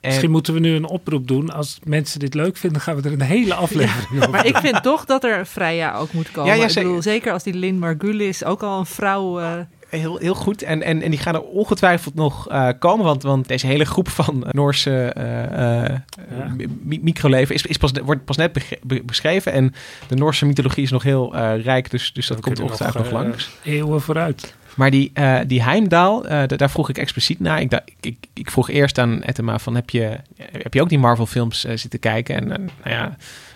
[0.00, 0.08] En...
[0.08, 1.50] Misschien moeten we nu een oproep doen.
[1.50, 4.30] Als mensen dit leuk vinden, gaan we er een hele aflevering ja, over.
[4.30, 6.54] Maar ik vind toch dat er Freya ook moet komen.
[6.54, 9.40] Ja, ja, ik bedoel, zeker als die Lin Margulis ook al een vrouw...
[9.40, 9.52] Uh...
[9.88, 10.62] Heel, heel goed.
[10.62, 13.04] En, en, en die gaan er ongetwijfeld nog uh, komen.
[13.04, 16.54] Want, want deze hele groep van Noorse uh, ja.
[16.80, 18.58] microleven is, is pas, wordt pas net
[19.04, 19.52] beschreven.
[19.52, 19.74] En
[20.08, 21.90] de Noorse mythologie is nog heel rijk.
[21.90, 23.50] Dus, dus dat komt ongetwijfeld nog, nog langs.
[23.64, 24.54] Eeuwen vooruit.
[24.74, 27.60] Maar die, uh, die Heimdaal, uh, daar vroeg ik expliciet naar.
[27.60, 31.26] Ik, ik, ik, vroeg eerst aan Etema van, heb je, heb je ook die Marvel
[31.26, 32.34] films uh, zitten kijken?
[32.34, 32.48] En
[32.84, 33.14] nou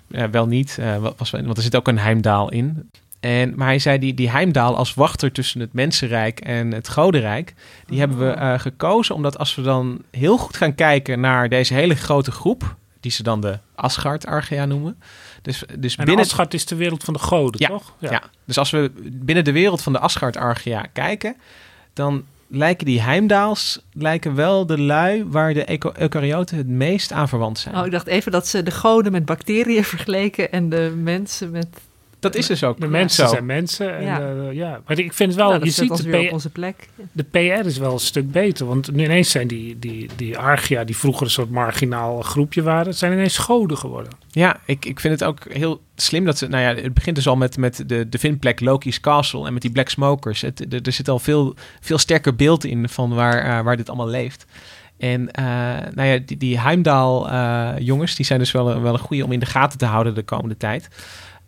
[0.08, 0.78] ja, wel niet,
[1.16, 2.90] was, want er zit ook een Heimdaal in.
[3.20, 7.54] En, maar hij zei, die, die Heimdaal als wachter tussen het mensenrijk en het godenrijk...
[7.86, 11.94] die hebben we gekozen omdat als we dan heel goed gaan kijken naar deze hele
[11.94, 12.76] grote groep...
[13.00, 15.00] die ze dan de Asgard-Archea noemen...
[15.42, 16.24] Dus, dus en binnen...
[16.24, 17.94] Asgard is de wereld van de goden, ja, toch?
[17.98, 18.10] Ja.
[18.10, 18.22] ja.
[18.44, 21.36] dus als we binnen de wereld van de Asgard-Archea kijken...
[21.92, 27.58] dan lijken die heimdaals lijken wel de lui waar de eukaryoten het meest aan verwant
[27.58, 27.76] zijn.
[27.76, 31.68] Oh, ik dacht even dat ze de goden met bacteriën vergeleken en de mensen met...
[32.24, 32.80] Dat is dus ook.
[32.80, 33.32] De mensen zo.
[33.32, 33.96] zijn mensen.
[33.96, 34.20] En, ja.
[34.20, 34.80] Uh, ja.
[34.86, 36.88] Maar ik vind het wel, nou, je ziet de, de, op onze plek.
[37.12, 38.66] de PR is wel een stuk beter.
[38.66, 42.94] Want nu ineens zijn die, die, die Argia, die vroeger een soort marginaal groepje waren,
[42.94, 44.12] zijn ineens goden geworden.
[44.30, 46.48] Ja, ik, ik vind het ook heel slim dat ze.
[46.48, 49.62] Nou ja, het begint dus al met, met de, de vindplek Loki's Castle en met
[49.62, 50.40] die Black Smokers.
[50.40, 53.88] Het, er, er zit al veel, veel sterker beeld in van waar, uh, waar dit
[53.88, 54.46] allemaal leeft.
[54.98, 55.44] En uh,
[55.94, 59.32] nou ja, die, die Heimdaal uh, jongens, die zijn dus wel, wel een goede om
[59.32, 60.88] in de gaten te houden de komende tijd.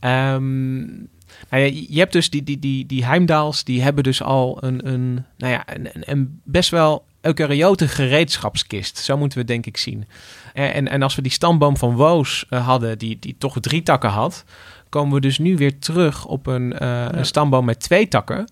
[0.06, 1.08] Um,
[1.50, 4.88] nou ja, je hebt dus die, die, die, die Heimdaals, die hebben dus al een,
[4.88, 8.98] een, nou ja, een, een best wel eukaryote gereedschapskist.
[8.98, 10.06] Zo moeten we het denk ik zien.
[10.54, 13.82] En, en, en als we die stamboom van Woos uh, hadden, die, die toch drie
[13.82, 14.44] takken had,
[14.88, 17.14] komen we dus nu weer terug op een, uh, ja.
[17.14, 18.48] een stamboom met twee takken.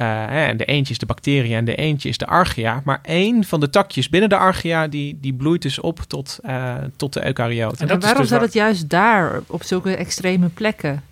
[0.00, 2.80] Uh, en de eentje is de bacterie en de eentje is de archaea.
[2.84, 6.74] Maar één van de takjes binnen de archaea, die, die bloeit dus op tot, uh,
[6.96, 7.88] tot de eukaryoten.
[7.88, 11.02] En, en waarom dus zou het juist daar, op zulke extreme plekken,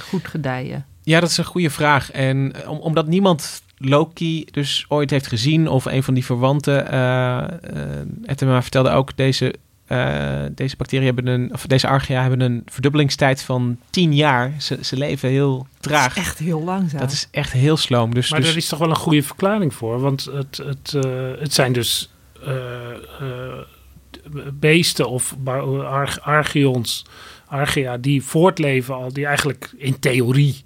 [0.00, 0.86] goed gedijen?
[1.02, 2.10] Ja, dat is een goede vraag.
[2.10, 6.94] En om, omdat niemand Loki dus ooit heeft gezien of een van die verwanten.
[6.94, 7.44] Uh,
[8.24, 9.54] Etema vertelde ook deze,
[9.88, 14.52] uh, deze bacteriën hebben een, of deze archaea hebben een verdubbelingstijd van 10 jaar.
[14.58, 16.14] Ze, ze leven heel traag.
[16.14, 17.00] Dat is echt heel langzaam.
[17.00, 18.14] Dat is echt heel sloom.
[18.14, 18.50] Dus, maar dus...
[18.50, 22.12] er is toch wel een goede verklaring voor, want het, het, uh, het zijn dus
[24.52, 25.36] beesten of
[25.84, 27.04] arch archeons,
[27.46, 30.64] archaea die voortleven al, die eigenlijk in theorie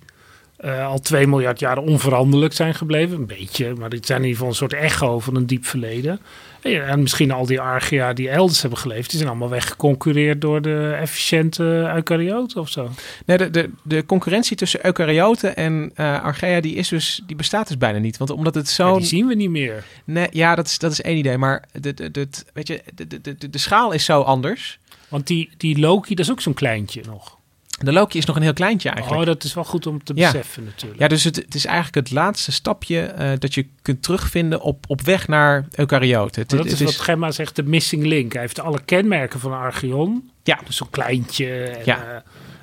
[0.64, 3.16] uh, al 2 miljard jaren onveranderlijk zijn gebleven.
[3.16, 6.20] Een beetje, maar dit zijn in ieder geval een soort echo van een diep verleden.
[6.62, 10.62] En, en misschien al die archaea die elders hebben geleefd, die zijn allemaal weggeconcureerd door
[10.62, 11.62] de efficiënte
[11.94, 12.90] eukaryoten of zo.
[13.26, 17.68] Nee, de, de, de concurrentie tussen eukaryoten en uh, archaea die is dus, die bestaat
[17.68, 18.16] dus bijna niet.
[18.16, 18.88] Want omdat het zo.
[18.88, 19.84] Ja, die zien we niet meer.
[20.04, 21.38] Nee, ja, dat is, dat is één idee.
[21.38, 24.78] Maar de, de, de, weet je, de, de, de, de schaal is zo anders.
[25.08, 27.40] Want die, die Loki, dat is ook zo'n kleintje nog.
[27.85, 29.20] De Loki is nog een heel kleintje eigenlijk.
[29.20, 30.30] Oh, dat is wel goed om te ja.
[30.30, 31.01] beseffen natuurlijk.
[31.01, 34.85] Ja, dus het, het, is eigenlijk het laatste stapje uh, dat je kunt terugvinden op,
[34.89, 36.49] op weg naar eukaryoten.
[36.49, 38.33] dat is, is wat Gemma zegt, de missing link.
[38.33, 40.30] Hij heeft alle kenmerken van een archeon.
[40.43, 40.59] Ja.
[40.66, 41.62] Dus zo'n kleintje.
[41.62, 41.99] En, ja.
[41.99, 42.16] Uh,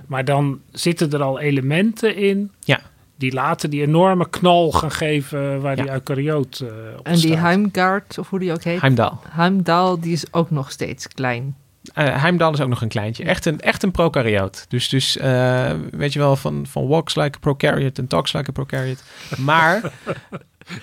[0.07, 2.51] maar dan zitten er al elementen in...
[2.59, 2.79] Ja.
[3.17, 5.83] die later die enorme knal gaan geven waar ja.
[5.83, 7.39] die eukaryoot uh, op En die staat.
[7.39, 8.81] Heimgard, of hoe die ook heet.
[8.81, 9.19] Heimdal.
[9.29, 11.55] Heimdal, die is ook nog steeds klein.
[11.95, 13.23] Uh, Heimdal is ook nog een kleintje.
[13.23, 14.65] Echt een, echt een prokaryoot.
[14.67, 18.49] Dus, dus uh, weet je wel, van, van walks like a prokaryote en talks like
[18.49, 19.01] a prokaryote.
[19.37, 19.81] Maar...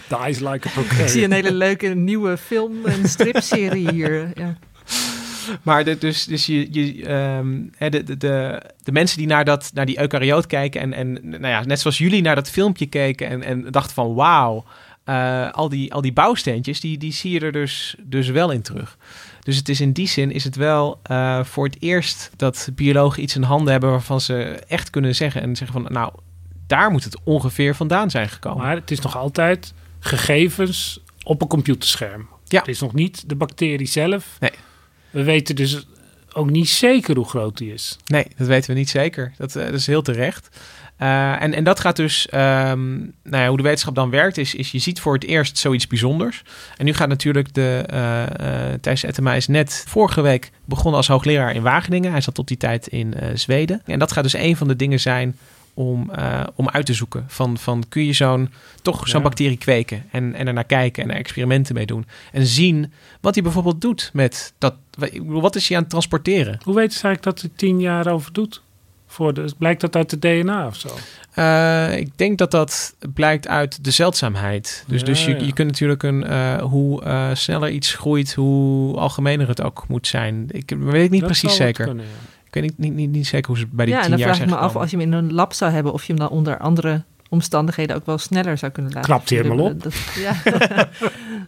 [0.09, 1.02] Dies like a prokaryote.
[1.02, 4.30] Ik zie een hele leuke nieuwe film- en stripserie hier.
[4.34, 4.57] Ja.
[5.62, 9.70] Maar de, dus, dus je, je, um, de, de, de, de mensen die naar, dat,
[9.74, 10.80] naar die eukaryoot kijken...
[10.80, 14.14] en, en nou ja, net zoals jullie naar dat filmpje keken en, en dachten van...
[14.14, 14.64] wauw,
[15.09, 18.62] uh, al, die, al die bouwsteentjes, die, die zie je er dus, dus wel in
[18.62, 18.96] terug.
[19.47, 23.22] Dus het is in die zin is het wel uh, voor het eerst dat biologen
[23.22, 24.34] iets in handen hebben waarvan ze
[24.68, 26.12] echt kunnen zeggen en zeggen van nou,
[26.66, 28.62] daar moet het ongeveer vandaan zijn gekomen.
[28.64, 32.28] Maar het is nog altijd gegevens op een computerscherm.
[32.44, 32.59] Ja.
[32.59, 34.36] Het is nog niet de bacterie zelf.
[34.40, 34.51] Nee.
[35.11, 35.86] We weten dus
[36.32, 37.97] ook niet zeker hoe groot die is.
[38.07, 39.32] Nee, dat weten we niet zeker.
[39.36, 40.61] Dat, eh, dat is heel terecht.
[41.03, 44.55] Uh, en, en dat gaat dus, um, nou ja, hoe de wetenschap dan werkt, is,
[44.55, 46.42] is je ziet voor het eerst zoiets bijzonders.
[46.76, 51.09] En nu gaat natuurlijk de, uh, uh, Thijs Ettema is net vorige week begonnen als
[51.09, 52.11] hoogleraar in Wageningen.
[52.11, 53.82] Hij zat tot die tijd in Zweden.
[53.84, 55.36] En dat gaat dus een van de dingen zijn
[55.74, 56.11] om,
[56.55, 57.24] om uit te zoeken.
[57.28, 58.51] Van, van kun je zo'n,
[58.82, 62.07] toch zo'n bacterie kweken en, en er naar kijken en er experimenten mee doen.
[62.32, 64.74] En zien wat hij bijvoorbeeld doet met dat,
[65.24, 66.59] wat is hij aan het transporteren?
[66.62, 68.62] Hoe weten ze eigenlijk dat hij tien jaar over doet?
[69.07, 70.88] Voor de, blijkt dat uit de DNA of zo?
[71.38, 74.84] Uh, ik denk dat dat blijkt uit de zeldzaamheid.
[74.86, 75.44] Dus, ja, dus je, ja.
[75.44, 80.07] je kunt natuurlijk een, uh, hoe uh, sneller iets groeit, hoe algemener het ook moet
[80.07, 80.46] zijn.
[80.50, 81.84] Ik weet het niet dat precies zeker.
[81.84, 82.11] Kunnen, ja.
[82.46, 84.26] Ik weet niet, niet, niet, niet, zeker hoe ze bij die ja, tien en dan
[84.26, 86.04] jaar vraag ik zijn me af, als je hem in een lab zou hebben, of
[86.04, 89.11] je hem dan onder andere omstandigheden ook wel sneller zou kunnen laten.
[89.11, 89.82] Knapt hij helemaal op.
[89.82, 90.42] Dat, ja.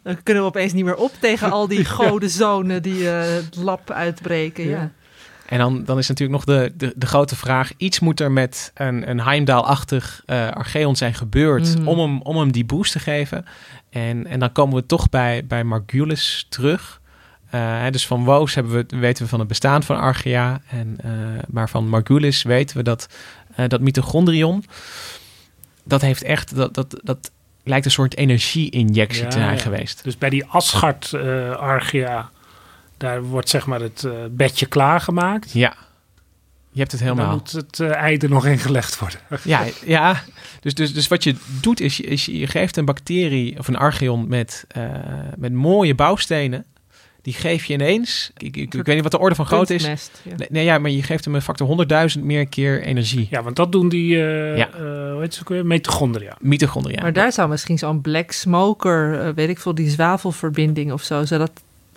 [0.02, 4.68] dan kunnen we opeens niet meer op tegen al die godenzonen die het lab uitbreken.
[4.68, 4.92] ja.
[5.49, 8.70] En dan, dan is natuurlijk nog de, de, de, grote vraag: iets moet er met
[8.74, 11.88] een, een Heimdall-achtig uh, Archeon zijn gebeurd Mhm.
[11.88, 13.44] om, hem, om hem die boost te geven.
[13.90, 17.01] En, en dan komen we toch bij, bij Margulis terug.
[17.46, 20.61] Uh, hè, dus van Woos hebben we, weten we van het bestaan van Archaea.
[20.70, 21.12] En, uh,
[21.49, 23.09] maar van Margulis weten we dat
[23.59, 24.64] uh, dat mitochondrion.
[25.84, 26.55] Dat heeft echt.
[26.55, 27.30] Dat, dat, dat
[27.64, 29.61] lijkt een soort energie-injectie Ja, te zijn ja.
[29.62, 30.05] geweest.
[30.05, 32.30] Dus bij die Asgard uh, Archaea,
[32.99, 35.53] daar wordt zeg maar het uh, bedje klaargemaakt.
[35.53, 35.74] Ja,
[36.70, 37.26] je hebt het helemaal.
[37.26, 39.20] Dan moet het uh, ei er nog in gelegd worden.
[39.44, 40.22] Ja, ja.
[40.61, 44.28] Dus, dus, dus wat je doet is, is je geeft een bacterie of een archeon
[44.28, 44.84] met, uh,
[45.36, 46.64] met mooie bouwstenen.
[47.22, 48.30] Die geef je ineens.
[48.36, 49.84] Ik, ik, ik weet niet wat de orde van grootte is.
[49.84, 50.34] Ja.
[50.36, 51.86] Nee, nee, ja, maar je geeft hem een factor
[52.16, 53.26] 100.000 meer keer energie.
[53.30, 54.68] Ja, want dat doen die, uh, Ja.
[54.68, 54.80] uh,
[55.12, 55.66] hoe heet ze ook weer?
[55.66, 56.36] Mitochondria.
[56.40, 57.03] Mitochondria.
[57.03, 61.24] Maar daar zou misschien zo'n black smoker, eh, weet ik veel, die zwavelverbinding of zo,
[61.24, 61.53] zou dat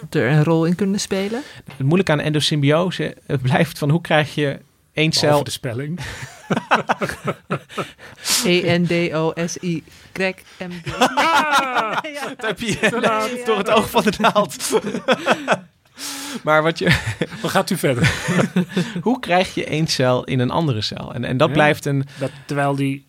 [0.09, 1.41] er een rol in kunnen spelen?
[1.65, 4.59] Het moeilijke aan endosymbiose het blijft van hoe krijg je
[4.93, 5.43] één Behalve cel...
[5.43, 5.99] de spelling.
[8.45, 10.85] E E-N-D-O-S-I-Y-M-D.
[12.37, 14.81] Dat heb je door het oog van de naald.
[16.43, 16.85] maar wat je...
[17.41, 18.11] Dan gaat u verder.
[19.01, 21.13] hoe krijg je één cel in een andere cel?
[21.13, 21.53] En, en dat Ja.
[21.53, 22.05] blijft een...
[22.19, 23.05] Dat, terwijl die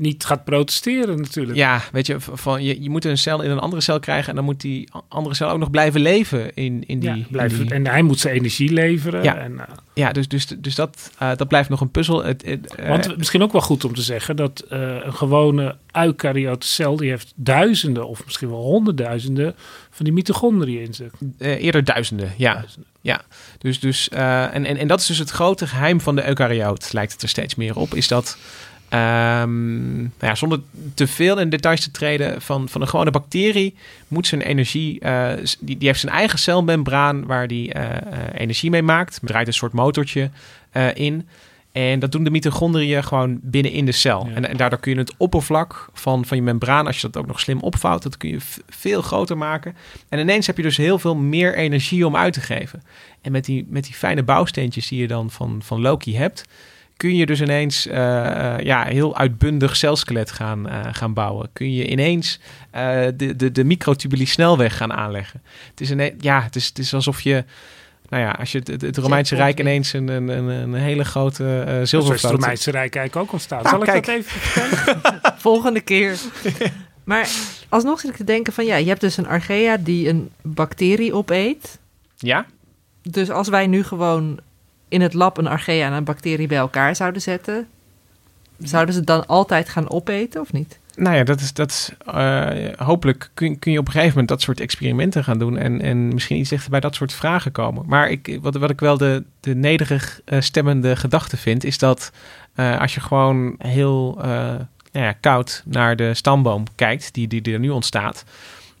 [0.00, 1.58] niet gaat protesteren natuurlijk.
[1.58, 4.28] Ja, weet je, van, je, je moet een cel in een andere cel krijgen...
[4.28, 7.26] en dan moet die andere cel ook nog blijven leven in, in die...
[7.30, 9.22] Ja, in die- En hij moet zijn energie leveren.
[9.22, 9.36] Ja.
[9.36, 9.60] En, uh,
[9.94, 12.26] ja dus, dus, dus dat, uh, dat blijft nog een puzzel.
[12.26, 12.34] Uh,
[12.88, 16.96] want misschien ook wel goed om te zeggen dat een gewone eukaryote cel...
[16.96, 19.54] die heeft duizenden of misschien wel honderdduizenden
[19.90, 21.12] van die mitochondriën in zich.
[21.38, 22.64] eerder duizenden, ja.
[23.00, 23.20] ja.
[23.58, 27.12] Dus, dus, en, en, en dat is dus het grote geheim van de eukaryoot, lijkt
[27.12, 28.38] het er steeds meer op, is dat...
[28.94, 30.60] Um, nou ja, zonder
[30.94, 33.74] te veel in details te treden, van, van een gewone bacterie
[34.08, 37.84] moet zijn energie, uh, die, die heeft zijn eigen celmembraan waar die uh,
[38.34, 39.20] energie mee maakt.
[39.22, 40.30] Draait een soort motortje
[40.94, 41.28] in.
[41.72, 44.26] En dat doen de mitochondriën gewoon binnen in de cel.
[44.26, 44.34] Ja.
[44.34, 47.26] En, en, daardoor kun je het oppervlak van, van je membraan, als je dat ook
[47.26, 48.38] nog slim opvouwt, dat kun je
[48.68, 49.76] veel groter maken.
[50.08, 52.82] En ineens heb je dus heel veel meer energie om uit te geven.
[53.20, 56.44] En met die, met die fijne bouwsteentjes die je dan van, van Loki hebt,
[57.00, 61.48] kun je dus ineens uh, uh, ja, heel uitbundig celskelet gaan, uh, gaan bouwen.
[61.52, 62.40] Kun je ineens
[63.16, 65.42] de, de, de microtubuli snelweg gaan aanleggen.
[65.70, 67.44] Het is, een, ja, het is, het is alsof je
[68.08, 71.42] nou ja, als je het, het, Romeinse Rijk ineens een, een, een, een hele grote
[71.42, 71.88] uh, zilvervloot...
[71.88, 73.62] Zo is het Romeinse Rijk eigenlijk ook ontstaan.
[73.62, 75.20] Zal ah, ik dat even vertellen?
[75.48, 76.18] Volgende keer.
[77.04, 77.28] maar
[77.68, 78.64] alsnog zit ik te denken van...
[78.64, 81.78] ja, je hebt dus een archaea die een bacterie opeet.
[82.16, 82.46] Ja.
[83.02, 84.40] Dus als wij nu gewoon
[84.90, 87.66] in het lab een archaea en een bacterie bij elkaar zouden zetten...
[88.58, 90.78] zouden ze dan altijd gaan opeten of niet?
[90.96, 94.28] Nou ja, dat is, dat is uh, hopelijk kun, kun je op een gegeven moment
[94.28, 97.84] dat soort experimenten gaan doen en, en misschien iets dichter bij dat soort vragen komen.
[97.86, 102.12] Maar ik, wat, wat ik wel de, de nederig uh, stemmende gedachte vind, is dat
[102.56, 104.14] uh, als je gewoon heel
[104.92, 108.24] nou ja, koud naar de stamboom kijkt, die, die, die er nu ontstaat,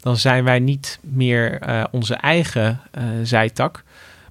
[0.00, 2.80] dan zijn wij niet meer onze eigen
[3.22, 3.82] zijtak.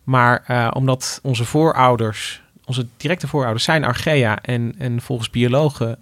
[0.04, 5.97] Maar omdat onze voorouders, onze directe voorouders zijn archaea en, en volgens biologen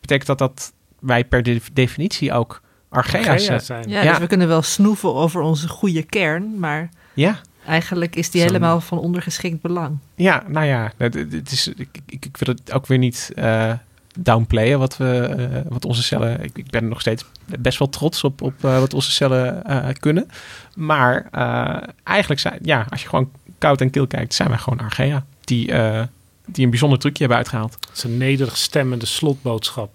[0.00, 3.88] betekent dat dat wij per de definitie ook archaea's Archaea zijn.
[3.88, 7.38] Ja, ja, dus we kunnen wel snoeven over onze goede kern, maar ja.
[7.66, 8.46] eigenlijk is die Zo.
[8.46, 9.98] helemaal van ondergeschikt belang.
[10.14, 13.72] Ja, nou ja, het, het is, ik, ik, ik wil het ook weer niet uh,
[14.18, 16.44] downplayen wat, we, uh, wat onze cellen...
[16.44, 17.24] Ik, ik, ben nog steeds
[17.58, 19.62] best wel trots op, op uh, wat onze cellen
[19.98, 20.28] kunnen.
[20.74, 21.28] Maar
[22.02, 25.24] eigenlijk zijn, ja, als je gewoon koud en kil kijkt, zijn wij gewoon archaea.
[25.40, 25.66] Die,
[26.46, 27.76] die een bijzonder trucje hebben uitgehaald.
[27.80, 29.92] Het is een nederig stemmende slotboodschap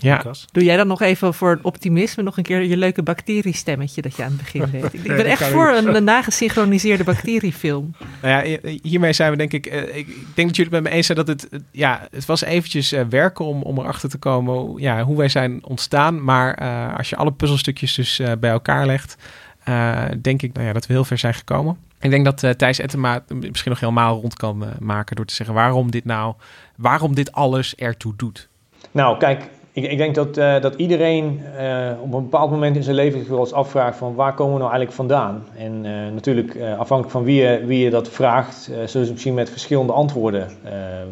[0.00, 0.16] Ja.
[0.16, 0.46] Lucas.
[0.52, 4.16] Doe jij dan nog even voor het optimisme nog een keer je leuke bacteriestemmetje dat
[4.16, 4.94] je aan het begin deed?
[4.94, 7.94] Ik, ben echt voor een, een nagesynchroniseerde bacteriefilm.
[8.22, 9.66] Nou ja, hiermee zijn we denk ik...
[9.66, 11.48] eh, ik, ik denk dat jullie het met me eens zijn dat het...
[11.70, 15.28] Ja, het was eventjes eh, werken om, om erachter te komen hoe- ja, hoe wij
[15.28, 16.24] zijn ontstaan.
[16.24, 19.16] Maar eh, als je alle puzzelstukjes dus bij elkaar legt...
[19.64, 21.76] eh, denk ik nou ja, dat we heel ver zijn gekomen.
[22.00, 25.16] Ik denk dat Thijs Ettema misschien nog helemaal rond kan maken...
[25.16, 26.34] door te zeggen waarom dit nou...
[26.76, 28.48] waarom dit alles ertoe doet.
[28.90, 29.42] Nou, kijk,
[29.78, 33.18] ik, ik denk dat, eh, dat iedereen eh, op een bepaald moment in zijn leven
[33.18, 35.44] zich wel eens afvraagt van waar komen we nou eigenlijk vandaan?
[35.56, 39.50] En eh, natuurlijk, afhankelijk van wie je, wie je dat vraagt, zullen ze misschien met
[39.50, 40.48] verschillende antwoorden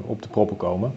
[0.06, 0.94] op de proppen komen.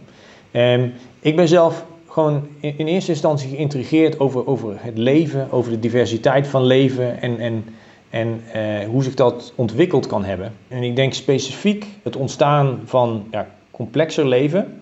[0.51, 0.87] Ehm,
[1.19, 5.79] ik ben zelf gewoon in, in eerste instantie geïntrigeerd over, over het leven, over de
[5.79, 7.63] diversiteit van leven en, en,
[8.09, 8.41] en
[8.89, 10.53] hoe zich dat ontwikkeld kan hebben.
[10.67, 14.78] En ik denk specifiek het ontstaan van ja, complexer leven.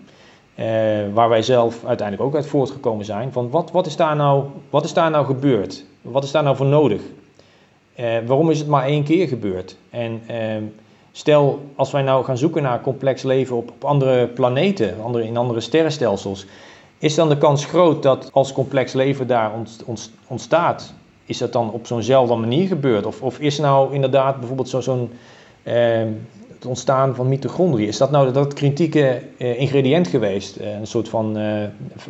[0.57, 0.65] Eh,
[1.13, 3.31] waar wij zelf uiteindelijk ook uit voortgekomen zijn.
[3.31, 5.85] Van wat, wat, is daar nou, wat is daar nou gebeurd?
[6.01, 7.01] Wat is daar nou voor nodig?
[7.95, 9.77] Eh, waarom is het maar één keer gebeurd?
[9.89, 10.63] En ehm,
[11.11, 15.37] stel, als wij nou gaan zoeken naar complex leven op, op andere planeten, andere, in
[15.37, 16.45] andere sterrenstelsels,
[16.97, 20.93] is dan de kans groot dat als complex leven daar ont- ont- ontstaat,
[21.25, 23.05] is dat dan op zo'nzelfde manier gebeurd?
[23.05, 25.11] Of, of is nou inderdaad bijvoorbeeld zo- zo'n
[25.63, 26.07] ehm,
[26.57, 27.87] het ontstaan van mitochondriën.
[27.87, 30.55] Is dat nou dat kritieke eh, ingrediënt geweest?
[30.55, 31.63] Eh, een soort van eh,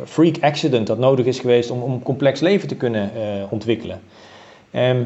[0.04, 3.10] freak accident dat nodig is geweest om, om complex leven te kunnen
[3.50, 4.00] ontwikkelen?
[4.70, 5.04] Ehm,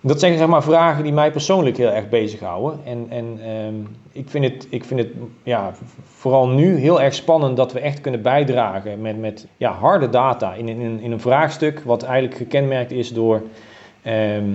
[0.00, 2.80] dat zijn zeg maar vragen die mij persoonlijk heel erg bezighouden.
[2.84, 3.74] En, en ehm,
[4.12, 5.08] ik vind het, ik vind het
[5.42, 5.72] ja,
[6.04, 10.54] vooral nu heel erg spannend dat we echt kunnen bijdragen met, met ja, harde data
[10.54, 13.42] in, in, in een vraagstuk wat eigenlijk gekenmerkt is door
[14.02, 14.48] ehm,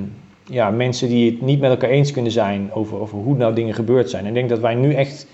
[0.50, 3.74] ja, mensen die het niet met elkaar eens kunnen zijn over, over hoe nou dingen
[3.74, 4.22] gebeurd zijn.
[4.24, 5.28] En ik denk dat wij nu echt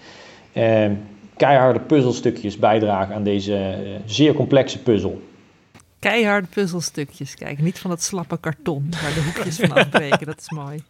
[0.54, 0.90] eh,
[1.38, 5.22] keiharde puzzelstukjes bijdragen aan deze eh, zeer complexe puzzel.
[6.00, 7.36] Keiharde puzzelstukjes.
[7.36, 10.26] Kijk, niet van dat slappe karton waar de hoekjes van afbreken.
[10.26, 10.84] Dat is mooi.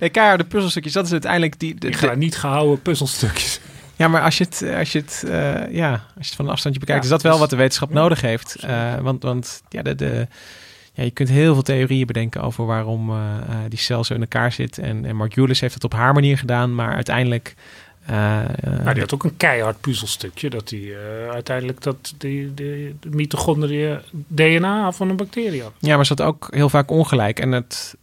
[0.00, 1.74] Nee, keiharde puzzelstukjes, dat is uiteindelijk die...
[1.74, 3.60] de- de- niet gehouden puzzelstukjes.
[3.96, 6.50] Ja, maar als je het, als je het, eh, ja, als je het van een
[6.50, 8.54] afstandje bekijkt, Ja, is dat wel dus- wat de wetenschap nodig heeft.
[8.54, 10.26] Eh, want, want ja, de, de,
[10.96, 14.20] ja, je kunt heel veel theorieën bedenken over waarom eh, eh, die cel zo in
[14.20, 14.78] elkaar zit.
[14.78, 17.54] En, en Mark Julis heeft het op haar manier gedaan, maar uiteindelijk...
[18.06, 20.50] Maar die had ook een keihard puzzelstukje.
[20.50, 25.72] Dat hij eh, uiteindelijk dat die, de, de mitochondriën DNA van een bacterie had.
[25.78, 27.40] Ja, maar ze had ook heel vaak ongelijk.
[27.40, 27.96] En het,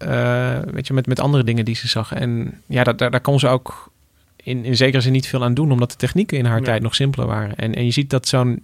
[0.71, 2.13] weet je, met, met andere dingen die ze zag.
[2.13, 3.91] En ja, dat, daar, daar kon ze ook
[4.43, 6.63] in, in zekere zin niet veel aan doen, omdat de technieken in haar Ja.
[6.65, 7.55] tijd nog simpeler waren.
[7.55, 8.63] En, en je ziet dat zo'n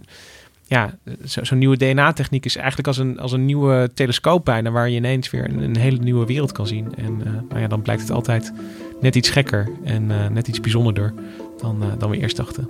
[0.70, 4.90] ja, zo- zo'n nieuwe DNA-techniek is eigenlijk als een, als een nieuwe telescoop bijna, waar
[4.90, 6.96] je ineens weer een, een hele nieuwe wereld kan zien.
[6.96, 8.54] En eh, nou ja, dan blijkt het altijd
[9.02, 11.14] net iets gekker en eh, net iets bijzonderder
[11.58, 12.68] dan, eh, dan we eerst dachten.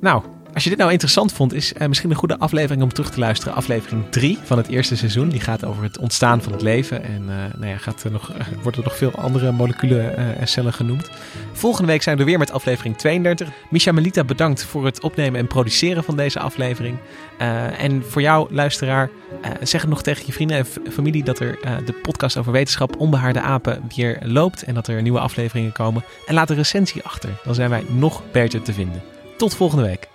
[0.00, 0.22] Nou,
[0.58, 3.18] als je dit nou interessant vond, is eh, misschien een goede aflevering om terug te
[3.18, 3.54] luisteren.
[3.54, 5.28] Aflevering 3 van het eerste seizoen.
[5.28, 7.04] Die gaat over het ontstaan van het leven.
[7.04, 8.32] En eh, nou ja, gaat er nog,
[8.62, 11.10] worden er nog veel andere moleculen eh, en cellen genoemd.
[11.52, 13.48] Volgende week zijn we er weer met aflevering 32.
[13.70, 16.98] Misha Melita, bedankt voor het opnemen en produceren van deze aflevering.
[17.38, 19.10] Eh, en voor jou, luisteraar,
[19.42, 22.52] eh, zeg het nog tegen je vrienden en familie dat er eh, de podcast over
[22.52, 24.62] wetenschap Onbehaarde Apen weer loopt.
[24.62, 26.04] En dat er nieuwe afleveringen komen.
[26.26, 27.30] En laat een recensie achter.
[27.44, 29.02] Dan zijn wij nog beter te vinden.
[29.36, 30.08] Tot volgende week.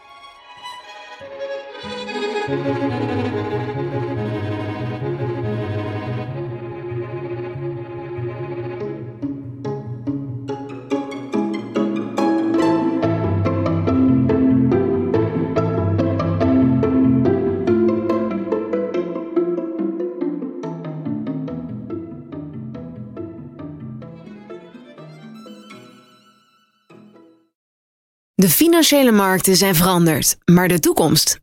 [2.43, 2.49] De
[28.49, 31.42] financiële markten zijn veranderd, maar de toekomst,